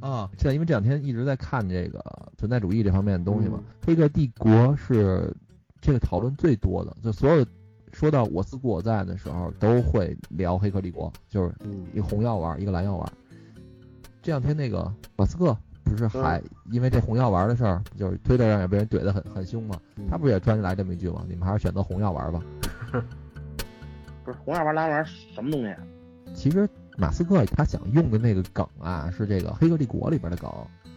[0.00, 2.02] 啊，现在因为这两天一直在看这个
[2.36, 5.34] 存在主义这方面的东西嘛，《黑客帝国》是
[5.80, 7.44] 这个讨论最多的，就所有
[7.92, 11.54] 说到我思故我在的时候，都会聊《黑客帝国》，就是
[11.92, 13.12] 一个红药丸，一个蓝药丸。
[14.22, 19.76] 这两天那个马斯克不是还因为这红药丸的事儿，就是推特上也被人怼得很很凶嘛，
[20.08, 21.24] 他不是也专来这么一句吗？
[21.28, 22.40] 你们还是选择红药丸吧。
[24.24, 25.74] 不是红药丸蓝丸什么东西？
[26.34, 30.50] 其实马斯克他想用的那个梗啊，是这个《黑客帝国》里边的梗。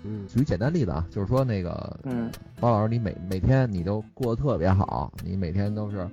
[0.04, 2.30] 嗯，举简单例子啊，就是说那个，嗯，
[2.60, 6.06] 包老师，你每每天你都过得特别好，你每天都是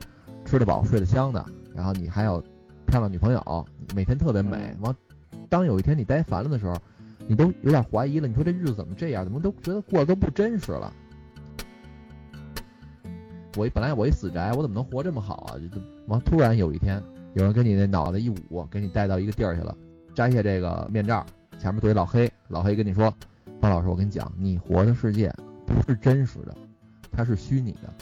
[0.44, 1.44] 吃得饱、睡得香的，
[1.74, 2.40] 然后你还有
[2.86, 4.74] 漂亮女朋友，每天特别美。
[4.80, 4.94] 完，
[5.48, 6.76] 当有一天你待烦了的时候，
[7.26, 9.24] 你都有点怀疑了，你说这日子怎么这样？
[9.24, 10.92] 怎么都觉得过得都不真实了？
[13.56, 15.58] 我本来我一死宅，我怎么能活这么好啊？
[15.58, 17.02] 就完，突然有一天，
[17.34, 19.76] 有人跟你那脑袋一捂，给你带到一个地儿去了，
[20.14, 21.26] 摘下这个面罩，
[21.58, 23.12] 前面坐一老黑，老黑跟你说
[23.60, 25.32] ：“方老师，我跟你讲，你活的世界
[25.66, 26.56] 不是真实的，
[27.10, 27.92] 它是虚拟的，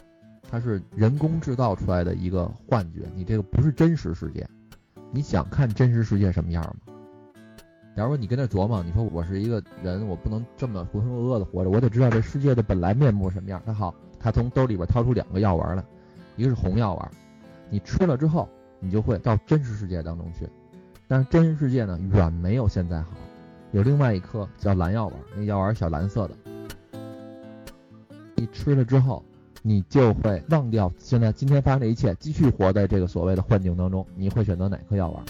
[0.50, 4.46] 它是人工制造出来的一个幻觉，你这个不是真实世界。
[5.10, 6.94] 你想看真实世界什么样吗？
[7.96, 13.62] 假如说你跟那琢磨，你说我是一个人，我不能这么浑浑噩噩的活着，我得知道这世界的本来面目什么样。
[13.64, 15.84] 那好。”他从兜里边掏出两个药丸来，
[16.34, 17.10] 一个是红药丸，
[17.70, 18.48] 你吃了之后，
[18.80, 20.44] 你就会到真实世界当中去。
[21.06, 23.10] 但是真实世界呢，远没有现在好。
[23.70, 26.34] 有另外一颗叫蓝药丸，那药丸小蓝色的，
[28.34, 29.24] 你吃了之后，
[29.62, 34.04] 你就会忘掉现在今天发生的一切，继续活在这个所谓的幻境当中。
[34.16, 35.24] 你会选择哪颗药丸？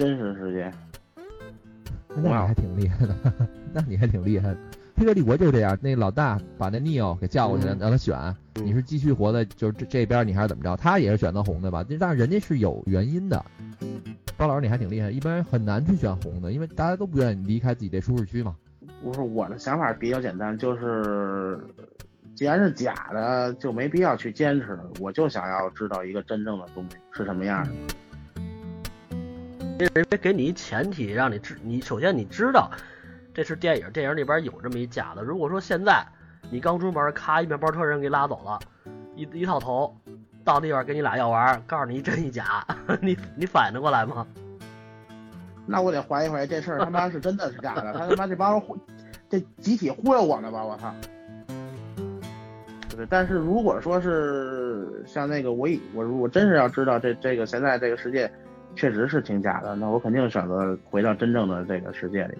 [0.00, 0.72] 真实世界。
[2.08, 3.14] 那你还挺厉害的，
[3.70, 4.56] 那你还挺厉害的。
[4.96, 10.74] 黑客帝国就是这样，那老大把那 Neo 给叫过去了，让他选，你是继续活在就是这这边，你还是怎么着？
[10.74, 11.84] 他也是选择红的吧？
[12.00, 13.44] 但是人家是有原因的。
[14.38, 18.56] 包老师你还挺厉害，一般人很难去选红的，因为大家都不愿意离开自己的舒适区嘛。
[19.02, 21.60] 不是我的想法比较简单，就是
[22.34, 24.78] 既然是假的，就没必要去坚持。
[24.98, 27.70] 我就想要知道一个真正的东西是什么样的。
[29.80, 32.70] 因为给你一前提，让你知你首先你知道。
[33.32, 35.22] 这是电影，电影里边有这么一假的。
[35.22, 36.04] 如果说现在
[36.50, 38.58] 你刚出门，咔一面包车人给拉走了，
[39.14, 39.96] 一一套头，
[40.44, 42.66] 到地方给你俩药丸，告诉你一真一假，
[43.00, 44.26] 你你反应得过来吗？
[45.64, 48.76] 那我得怀疑怀疑这事儿 他妈是真的是假的，他他妈这帮人忽
[49.30, 50.64] 这集体忽悠我呢吧？
[50.64, 50.92] 我操！
[52.96, 58.30] 对，但是如果说是像那个我以我如果真是要知道这这个现在这个世界
[58.76, 62.38] 确实是挺假的，那我肯定选择回到真正的这个世界里。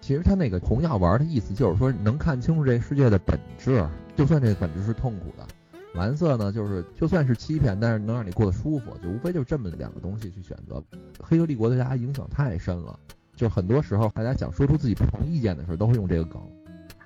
[0.00, 3.84] 其实他那个红药丸的意思就是说，能看清楚这世界的本质，
[4.16, 5.46] 就算这个本质是痛苦的。
[5.92, 10.82] 蓝色呢，就是就算是欺骗，但是能让你过得舒服，就无非就这么两个东西去选择。
[11.20, 12.98] 黑客帝国对大家影响太深了，
[13.34, 16.40] 就很多时候大家想说出自己不同意见的时候，都会用这个梗，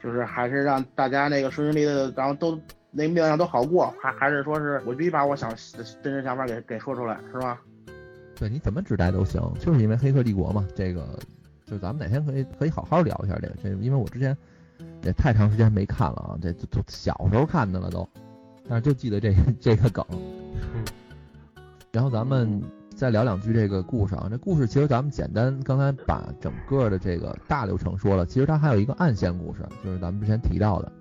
[0.02, 2.60] 就是还是让大家那个顺顺利利的，然后都
[2.90, 5.50] 那个命让都好过，还还是说是我必须把我想
[6.02, 7.58] 真实想法给给说出来，是吧？
[8.36, 11.18] 对，你怎么指代都行，就是因为《黑客帝国》嘛，这个
[11.64, 14.36] 就咱们哪天可以可以好好聊一下这个，这因为我之前
[15.02, 18.08] 也太长时间没看了啊，这都小时候看的了都，
[18.68, 20.04] 但是就记得这这个梗。
[21.92, 22.60] 然后咱们
[22.96, 30.92] 再聊两句这个故事啊，这故事其实咱们简单刚才把整个的这个大流程说了，其实它还有一个暗线故事，就是咱们之前提到的，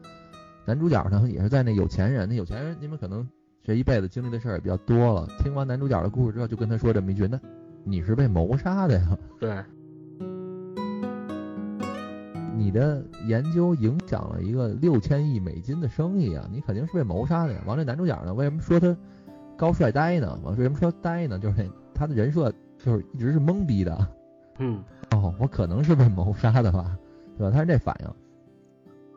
[0.65, 3.27] 男主角呢也是在那有钱人，那有钱人你们可能。
[3.63, 5.25] 这一辈子经历的事儿也比较多了。
[5.39, 7.39] 听完男主角的故事之后，就跟他说这么一句：“那
[7.85, 9.17] 你是被谋杀的呀？
[9.39, 9.63] ”对，
[12.57, 16.45] 你的研究影响了一个六千亿美金的生意啊！
[16.51, 17.61] 你肯定是被谋杀的呀。
[17.65, 18.95] 完了，男主角呢，为什么说他
[19.55, 20.37] 高帅呆呢？
[20.43, 21.39] 完，为什么说呆呢？
[21.39, 24.07] 就是他的人设就是一直是懵逼的。
[24.59, 26.97] 嗯，哦，我可能是被谋杀的吧，
[27.37, 27.51] 对吧？
[27.55, 28.13] 他是这反应，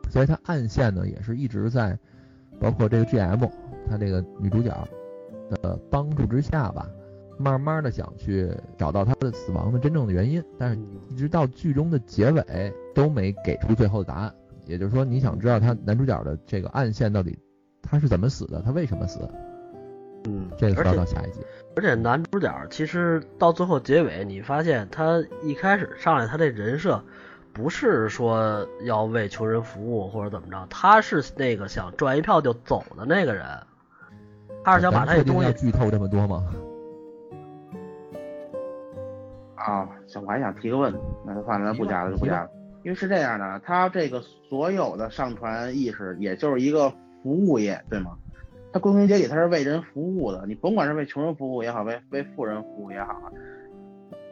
[0.09, 1.99] 所以他暗线呢也是一直在，
[2.61, 3.49] 包括这个 GM。
[3.89, 4.71] 他这个女主角
[5.49, 6.89] 的帮助之下吧，
[7.37, 10.79] 慢慢的想去找到他的死亡的真正的原因，但是
[11.09, 14.33] 一直到剧中的结尾都没给出最后的答案。
[14.65, 17.37] 也就是说，你想知道他男主角的这个暗线到底
[17.81, 19.19] 他是怎么死的，他为什么死？
[20.25, 21.39] 嗯，这个要到下一集。
[21.75, 27.03] 而且男主角其实到最后结尾，你发现他一开始上来他这人设。
[27.53, 33.43] 不是说要为穷人服务或者怎么着，他是那个想赚一票就走的那个人，
[34.67, 36.43] 他是想把他这东西剧透这么多吗？
[39.55, 40.93] 啊，行，我还想提个问，
[41.25, 42.49] 那就算了，不加了就不加了，
[42.83, 46.89] 因为是这样的，他这个所有的上传意识，也就是一个
[47.23, 48.17] 服务业，对吗？
[48.73, 53.15] 他归根结底他是为人服务的，你甭管是为穷人服务也好，为为富人服务也好。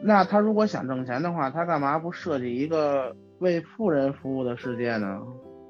[0.02, 5.18] 那他如果想挣钱的话，他干嘛不设计一个为富人服务的世界呢？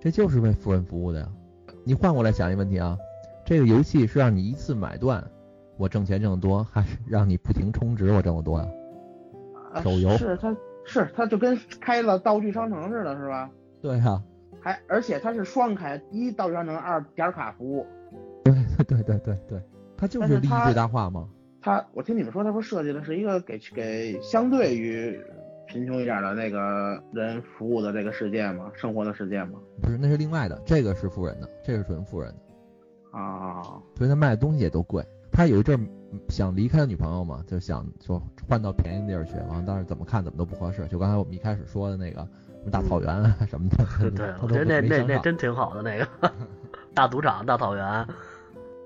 [0.01, 1.29] 这就是为富人服务的呀。
[1.85, 2.99] 你换过来想一个问题啊，
[3.47, 5.25] 这个游戏是让你一次买断，
[5.77, 8.67] 我挣钱挣得多，还是让你不停充值我挣得多呀？
[9.85, 13.49] 手游是它是它就跟开了道具商城似的，是吧？
[13.81, 14.21] 对呀。
[14.61, 17.87] 还而且它是双开，一道具商城，二点卡服务。
[18.43, 18.53] 对
[18.85, 19.63] 对对对对，
[19.97, 21.29] 它就是利益最大化嘛。
[21.63, 25.17] 他，我听你们说，他不设计的是一个给给相对于
[25.69, 28.73] 贫穷一点的那个人服务的这个世界吗？
[28.75, 29.61] 生活的世界吗？
[29.81, 32.39] 不是，那是另外的，这个是富人的，这个是纯富人的
[33.21, 33.63] 啊。
[33.97, 35.05] 所以他卖的东西也都贵。
[35.33, 35.87] 他有一阵
[36.29, 40.87] 想离开女朋友嘛，就想说换到便宜地儿去，完了但是怎么看怎么都不合适。
[40.89, 46.09] 就刚才我们一开始说的那个什么大草原啊什么的， 对，我觉得那那那真挺好的那个
[46.95, 48.07] 大赌场、大草原，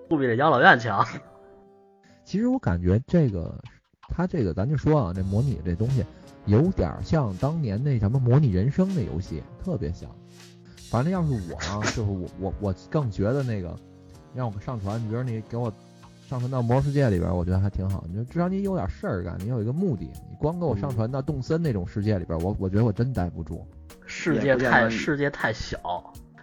[0.09, 1.07] 不比这养老院强。
[2.25, 3.55] 其实我感觉这个，
[4.09, 6.05] 他这个咱就说啊，这模拟这东西
[6.47, 10.11] 有点像当年那什么模拟人生那游戏，特别像。
[10.91, 13.77] 反正要是我啊，就是我我我更觉得那个
[14.35, 15.73] 让我们上传，你比如你给我
[16.29, 18.05] 上传到魔兽世界里边，我觉得还挺好。
[18.09, 20.05] 你就至少你有点事儿干，你有一个目的。
[20.05, 23.67] 你光给我上传到动森那种世界里边，我我觉得我真待不住。
[24.07, 25.79] 世界太世界太小。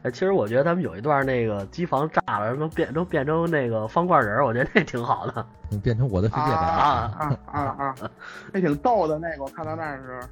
[0.03, 5.45] 哎，其实我觉得他们有一段那个机房炸了，都变都变成那个方块人，我觉得那挺好的。
[5.81, 7.95] 变成我的世界啊啊啊啊！
[8.53, 10.27] 那挺逗的那个，我看到那时候。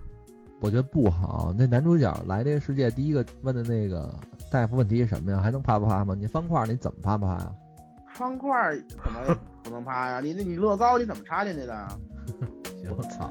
[0.65, 1.53] 我觉得不好。
[1.55, 4.11] 那男主角来这个世界，第一个问的那个
[4.49, 5.39] 大夫问题是什么呀？
[5.39, 6.15] 还能啪啪啪吗？
[6.17, 7.51] 你方块你怎么啪啪呀？
[8.15, 8.49] 方块
[9.03, 10.19] 怎么 不能啪呀？
[10.21, 11.87] 你那你乐高你怎么插进去的？
[12.97, 13.29] 我操！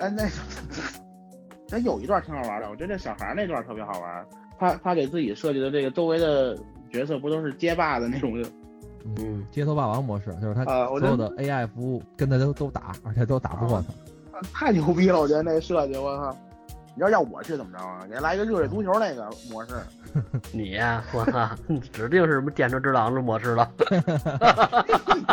[0.00, 0.24] 哎，那
[1.70, 4.26] 那有一段挺好玩的，我觉得这小孩那段特别好玩。
[4.58, 6.58] 他他给自己设计的这个周围的
[6.90, 8.44] 角色不都是街霸的那种？
[9.04, 13.94] 嗯，街头霸王模式，就是他所有的 AI 服务跟他都都打，而且都打不过他。
[14.52, 15.20] 太牛逼了！
[15.20, 16.36] 我觉得那设计，我操！
[16.96, 18.06] 你要要我去怎么着啊？
[18.08, 19.74] 给来一个热血足球那个模式。
[20.52, 21.50] 你呀我操，
[21.92, 23.68] 指定是什么电车之狼的模式了。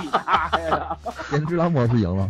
[0.01, 0.97] 你大爷的！
[1.29, 2.29] 电车之狼模式赢了。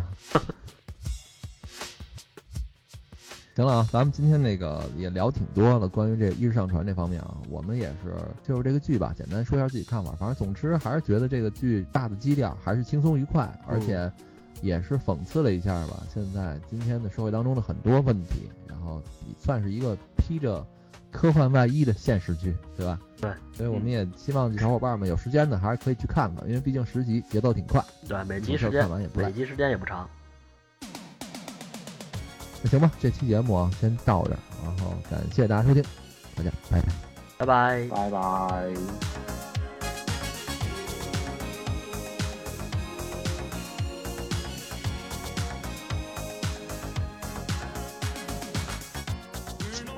[3.53, 10.11] 行了啊，咱们今天那个也聊挺多了，关于这意识上传这方面啊，我们也是就是这个剧吧，简单说一下自己看法。
[10.17, 14.11] 反正总之还是觉得这个剧大的基调还是轻松愉快，而且
[14.61, 19.01] 也是讽刺了一下吧，现在今天的社会当中的很多问题，然后
[19.39, 20.65] 算是一个披着
[21.11, 22.99] 科幻外衣的现实剧，对吧？
[23.19, 30.09] 对，所以我们也希望小伙伴们有时间呢，还是可以去看看，因为毕竟十集节奏挺快，对，每集时间每集时间也不长。
[32.63, 35.83] 那行吧，这期节目啊，先到这儿，然后感谢大家收听，
[36.35, 36.87] 大家拜拜，
[37.39, 39.40] 拜拜，拜拜。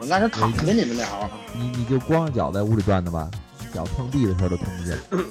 [0.03, 3.31] 我那是躺着跟你们聊，你你就光着脚在屋里转的吧？
[3.73, 4.99] 脚碰地的时候都听不见。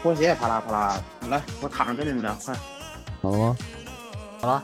[0.00, 1.02] 拖鞋啪啦啪啦。
[1.28, 2.54] 来，我躺着跟你们聊，快，
[3.20, 3.56] 好了吗？
[4.40, 4.62] 好了，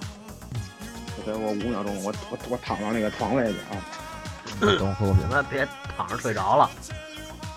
[1.26, 3.82] 给我五秒钟，我我我躺到那个床位去啊！
[4.60, 5.34] 等我喝口水你。
[5.34, 5.66] 们别
[5.96, 6.70] 躺着睡着了。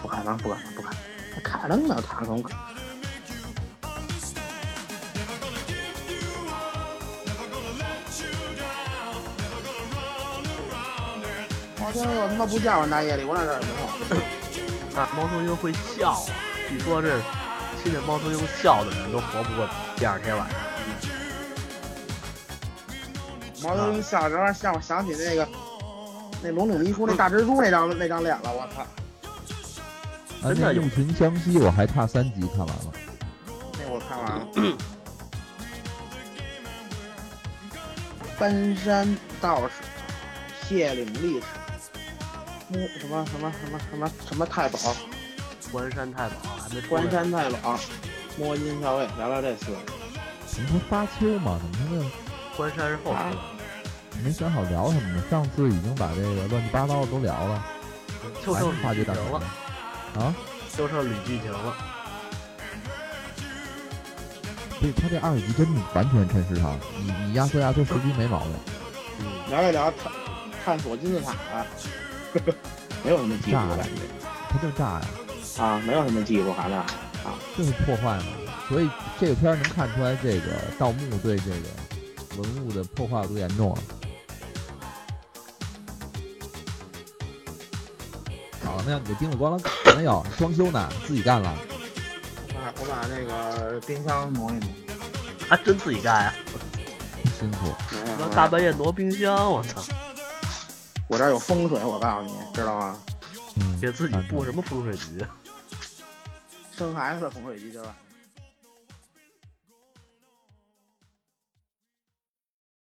[0.02, 1.44] 不可能，不可能，不可能！
[1.44, 2.34] 开灯呢，躺着。
[11.94, 14.18] 我听我他妈不叫我大夜里，我在这儿也不错。
[14.96, 16.24] 那 猫头鹰会笑啊，
[16.70, 17.20] 据说这
[17.84, 19.68] 听见猫头鹰笑的人都活不过
[19.98, 20.58] 第二天晚上。
[23.64, 25.46] 毛头鹰笑着让我想起那个
[26.42, 28.82] 那《龙岭迷书》那大蜘蛛那张那张脸了，我操！
[30.42, 32.94] 啊，真的有那陆群湘西我还差三集看完了。
[33.74, 34.48] 那我看完了。
[38.40, 39.74] 搬山道士，
[40.68, 41.61] 谢岭历史，摸
[42.72, 44.80] 什么什么什么什么什么太保，
[45.72, 47.78] 关山太保还没关，山太保，
[48.38, 49.78] 摸金校尉，聊聊这四个。
[50.48, 51.60] 怎么说发丘嘛？
[51.60, 52.12] 怎么说
[52.56, 53.38] 关山是后出来的，
[54.12, 55.24] 这没想好聊什么呢？
[55.30, 57.66] 上次已经把这个乱七八糟的都聊了，
[58.46, 59.46] 就剩还是发掘大神剧情了，
[60.24, 60.36] 啊！
[60.78, 61.76] 就剩捋剧情了。
[64.80, 68.54] 所以他这二十集真的完全趁时长，你你压缩压缩时机没毛病。
[69.20, 70.12] 嗯，聊一聊探
[70.66, 71.66] 探索金字塔的，
[73.04, 74.02] 没有什么技术感觉
[74.50, 75.02] 他就炸呀，
[75.60, 77.34] 啊，没有什么技术含量啊。
[77.58, 78.26] 就是破坏嘛。
[78.70, 83.80] 所以这个片儿能看出来，这个盗墓对这个文物的破坏有多严重啊！
[88.64, 90.26] 好了，那你就叮了咣啷干没有？
[90.38, 90.90] 装修呢？
[91.06, 91.50] 自己干了？
[91.50, 94.70] 啊，我把那个冰箱挪一挪。
[95.50, 96.34] 还真自己干呀！
[97.38, 97.74] 辛苦。
[98.18, 99.82] 那大半夜挪冰箱，我操！
[101.12, 102.98] 我这儿有风水，我告诉你，知道吗？
[103.58, 105.26] 嗯，给自己布什么风水局？
[106.72, 107.90] 生孩子的风水局就是。